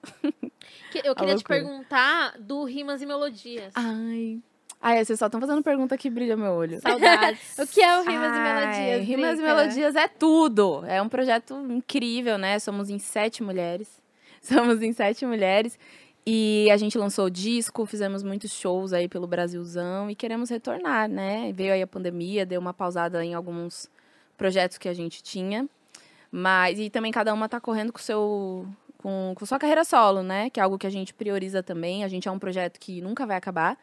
[1.04, 3.72] Eu queria te perguntar do Rimas e Melodias.
[3.74, 4.40] Ai.
[4.80, 6.80] Ai, vocês só estão fazendo pergunta que brilha meu olho.
[6.80, 7.58] Saudades.
[7.58, 9.08] O que é o Rimas e Ai, Melodias?
[9.08, 9.42] Rimas e?
[9.42, 10.84] Melodias é tudo.
[10.86, 12.58] É um projeto incrível, né?
[12.60, 13.88] Somos em sete mulheres.
[14.40, 15.76] Somos em sete mulheres.
[16.26, 21.08] E a gente lançou o disco, fizemos muitos shows aí pelo Brasilzão e queremos retornar,
[21.08, 21.52] né?
[21.52, 23.88] Veio aí a pandemia, deu uma pausada em alguns
[24.36, 25.68] projetos que a gente tinha.
[26.30, 28.66] Mas, e também cada uma tá correndo com seu
[28.98, 30.50] com, com sua carreira solo, né?
[30.50, 32.02] Que é algo que a gente prioriza também.
[32.02, 33.78] A gente é um projeto que nunca vai acabar,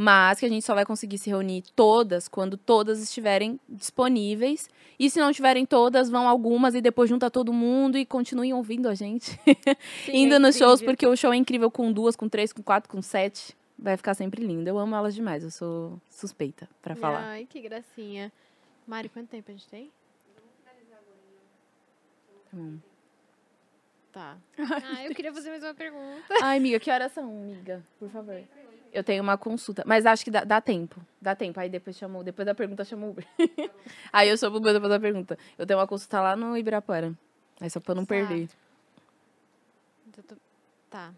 [0.00, 4.70] mas que a gente só vai conseguir se reunir todas quando todas estiverem disponíveis.
[4.96, 8.88] E se não tiverem todas, vão algumas e depois junta todo mundo e continuem ouvindo
[8.88, 9.32] a gente.
[10.06, 12.62] Sim, Indo é nos shows, porque o show é incrível com duas, com três, com
[12.62, 13.56] quatro, com sete.
[13.76, 14.68] Vai ficar sempre lindo.
[14.70, 17.24] Eu amo elas demais, eu sou suspeita pra falar.
[17.24, 18.30] Ai, que gracinha.
[18.86, 19.90] Mari, quanto tempo a gente tem?
[22.54, 22.78] Hum.
[24.12, 24.36] Tá.
[24.56, 26.34] Ah, eu queria fazer mais uma pergunta.
[26.40, 27.84] Ai, amiga, que horas são, amiga?
[27.98, 28.40] Por favor.
[28.92, 31.00] Eu tenho uma consulta, mas acho que dá, dá tempo.
[31.20, 31.60] Dá tempo.
[31.60, 33.26] Aí depois chamou, depois da pergunta chamou o Uber.
[34.12, 35.38] Aí eu sou o Uber depois da pergunta.
[35.58, 37.12] Eu tenho uma consulta lá no Ibirapuera.
[37.60, 38.28] Aí só pra não Certo.
[38.28, 38.48] perder.
[40.26, 40.36] Tô-
[40.90, 41.12] Tá.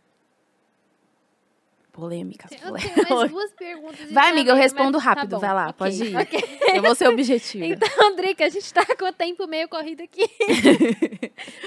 [1.92, 2.50] Polêmicas.
[2.52, 4.12] Eu tenho mais duas perguntas.
[4.12, 5.30] Vai, amiga, eu respondo mas tá rápido.
[5.30, 5.38] bom.
[5.40, 6.16] Vai lá, Ok, pode ir.
[6.16, 6.40] ok.
[6.76, 7.66] Eu vou ser objetiva.
[7.66, 10.24] Então, Drica, a gente tá com o tempo meio corrido aqui.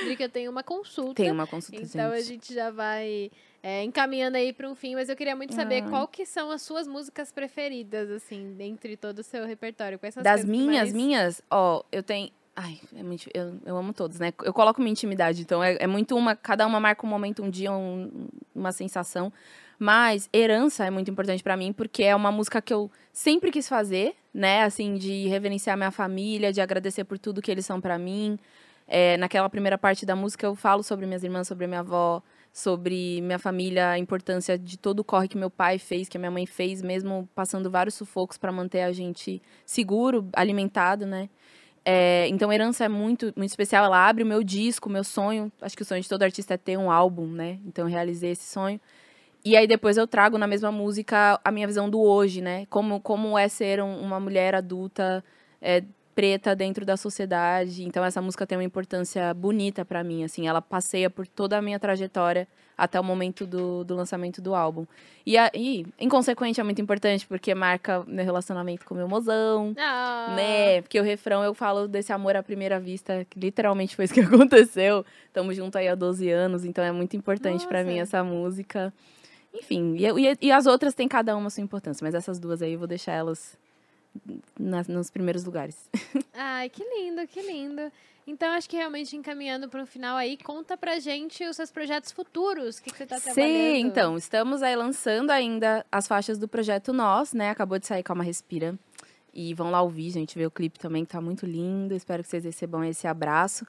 [0.06, 1.16] Drica, eu tenho uma consulta.
[1.22, 2.28] Tem uma consulta, Então a gente.
[2.28, 3.30] gente já vai
[3.64, 5.90] é, encaminhando aí para um fim, mas eu queria muito saber Ai.
[5.90, 9.98] qual que são as suas músicas preferidas, assim, dentre todo o seu repertório.
[9.98, 12.30] Quais são as Das minhas, mais- minhas, ó, eu tenho.
[12.56, 14.32] Ai, é muito, eu, eu amo todos, né?
[14.44, 16.36] Eu coloco minha intimidade, então é, é muito uma.
[16.36, 19.32] Cada uma marca um momento, um dia, um- uma sensação.
[19.80, 23.68] Mas Herança é muito importante pra mim, porque é uma música que eu sempre quis
[23.68, 24.62] fazer, né?
[24.64, 28.38] Assim, de reverenciar minha família, de agradecer por tudo que eles são pra mim.
[28.88, 32.22] É, naquela primeira parte da música eu falo sobre minhas irmãs, sobre minha avó,
[32.54, 36.20] sobre minha família, a importância de todo o corre que meu pai fez, que a
[36.20, 41.30] minha mãe fez, mesmo passando vários sufocos pra manter a gente seguro, alimentado, né?
[41.84, 43.84] É, então, Herança é muito, muito especial.
[43.84, 45.52] Ela abre o meu disco, o meu sonho.
[45.62, 47.60] Acho que o sonho de todo artista é ter um álbum, né?
[47.66, 48.80] Então, eu realizei esse sonho.
[49.44, 52.66] E aí, depois eu trago na mesma música a minha visão do hoje, né?
[52.70, 55.22] Como, como é ser um- uma mulher adulta,
[55.62, 55.84] é,
[56.16, 57.84] preta dentro da sociedade.
[57.84, 60.48] Então, essa música tem uma importância bonita pra mim, assim.
[60.48, 62.48] Ela passeia por toda a minha trajetória
[62.78, 64.86] até o momento do, do lançamento do álbum.
[65.26, 70.34] E, a, e, inconsequente, é muito importante, porque marca meu relacionamento com meu mozão Ah,
[70.36, 70.82] né?
[70.82, 74.20] Porque o refrão eu falo desse amor à primeira vista, que literalmente foi isso que
[74.26, 75.06] aconteceu.
[75.32, 77.92] Tamo junto aí há 12 anos, então é muito importante pra Nossa.
[77.94, 78.92] mim essa música.
[79.54, 82.74] Enfim, e, e- e as outras têm cada uma sua importância, mas essas duas aí
[82.74, 83.56] eu vou deixar elas
[84.60, 85.90] nas- nos primeiros lugares.
[86.34, 87.92] Ai, que lindo, que lindo.
[88.26, 92.12] Então, acho que realmente encaminhando para o final aí, conta pra gente os seus projetos
[92.12, 93.52] futuros, o que, que você tá trabalhando.
[93.52, 97.50] Sim, então, estamos aí lançando ainda as faixas do projeto Nós, né?
[97.50, 98.80] Acabou de sair Calma Respira.
[99.36, 101.94] E vão lá ouvir, gente, ver o clipe também, que tá muito lindo.
[101.96, 103.66] Espero que vocês recebam esse abraço.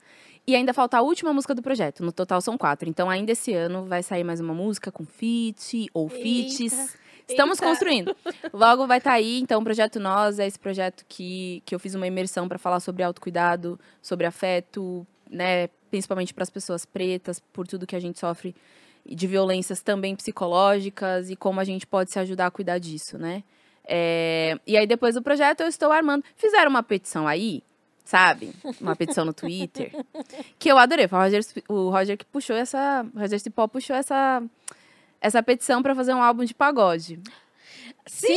[0.47, 2.05] E ainda falta a última música do projeto.
[2.05, 2.87] No total são quatro.
[2.89, 6.95] Então, ainda esse ano vai sair mais uma música com feat ou feats.
[7.29, 7.67] Estamos eita.
[7.67, 8.17] construindo.
[8.53, 11.95] Logo vai estar aí, então, o Projeto Nós é esse projeto que, que eu fiz
[11.95, 15.69] uma imersão para falar sobre autocuidado, sobre afeto, né?
[15.91, 18.55] Principalmente para as pessoas pretas, por tudo que a gente sofre
[19.07, 23.43] de violências também psicológicas e como a gente pode se ajudar a cuidar disso, né?
[23.87, 26.25] É, e aí, depois do projeto, eu estou armando.
[26.37, 27.63] Fizeram uma petição aí,
[28.05, 28.53] sabe?
[28.81, 29.93] Uma petição no Twitter.
[30.59, 31.07] que eu adorei.
[31.07, 33.07] Foi o Roger, o Roger que puxou essa.
[33.15, 34.43] O Roger Cipó puxou essa,
[35.25, 37.19] essa petição para fazer um álbum de pagode.
[38.07, 38.37] Sim!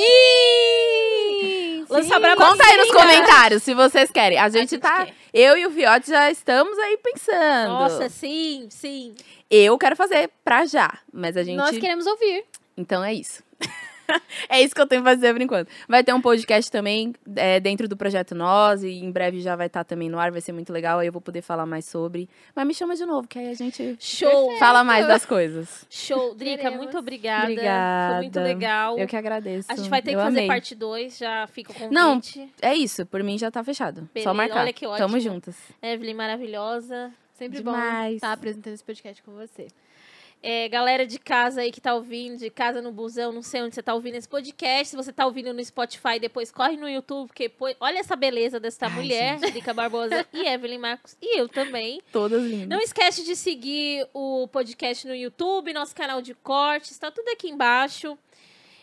[1.90, 4.38] Lança braba Conta aí nos sim, comentários se vocês querem.
[4.40, 5.06] A gente, gente tá.
[5.06, 5.14] quer.
[5.34, 7.74] Eu e o Fiote já estamos aí pensando.
[7.74, 9.14] Nossa, sim, sim.
[9.52, 10.98] Eu quero fazer pra já.
[11.12, 11.58] Mas a gente.
[11.58, 12.46] Nós queremos ouvir.
[12.78, 13.44] Então é isso.
[14.50, 15.70] é isso que eu tenho que fazer por enquanto.
[15.88, 19.68] Vai ter um podcast também é, dentro do Projeto Nós, e em breve já vai
[19.68, 22.30] estar também no ar, vai ser muito legal, aí eu vou poder falar mais sobre.
[22.56, 24.58] Mas me chama de novo, que aí a gente Show!
[24.60, 25.86] fala mais das coisas.
[25.90, 26.36] Show.
[26.36, 26.78] Drica, Queremos.
[26.78, 27.52] muito obrigada.
[27.52, 28.14] Obrigada.
[28.16, 28.98] Foi muito legal.
[28.98, 29.72] Eu que agradeço.
[29.72, 30.48] A gente vai ter Eu que fazer amei.
[30.48, 31.94] parte 2, já fica o convite.
[31.94, 32.22] Não,
[32.62, 34.08] É isso, por mim já tá fechado.
[34.14, 34.62] Beleza, Só marcar.
[34.62, 35.08] olha que ótimo.
[35.08, 35.56] Tamo juntas.
[35.82, 37.12] Evelyn maravilhosa.
[37.34, 38.10] Sempre Demais.
[38.10, 39.68] bom estar apresentando esse podcast com você.
[40.42, 43.74] É, galera de casa aí que tá ouvindo, de casa no busão, não sei onde
[43.74, 44.90] você tá ouvindo esse podcast.
[44.90, 48.60] Se você tá ouvindo no Spotify, depois corre no YouTube, porque pô, olha essa beleza
[48.60, 52.02] dessa Ai, mulher, Drica Barbosa e Evelyn Marcos, e eu também.
[52.12, 52.70] Todas lindas.
[52.70, 57.50] Não esquece de seguir o podcast no YouTube, nosso canal de cortes, tá tudo aqui
[57.50, 58.18] embaixo.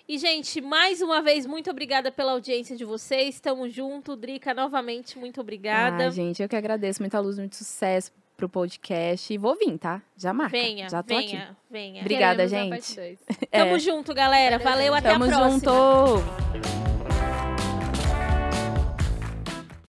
[0.07, 3.40] E, gente, mais uma vez, muito obrigada pela audiência de vocês.
[3.40, 4.14] Tamo junto.
[4.14, 6.05] Drica, novamente, muito obrigada.
[6.05, 7.00] Ai, gente, eu que agradeço.
[7.00, 9.32] Muita luz, muito sucesso pro podcast.
[9.32, 10.03] E vou vir, tá?
[10.16, 10.51] Já marca.
[10.57, 11.28] venha, Já tô aqui.
[11.28, 12.01] venha, venha.
[12.01, 13.18] Obrigada, Queremos gente.
[13.51, 13.59] É.
[13.64, 14.59] Tamo junto, galera.
[14.59, 15.51] Valeu, até Tamo a próxima.
[15.51, 17.13] junto!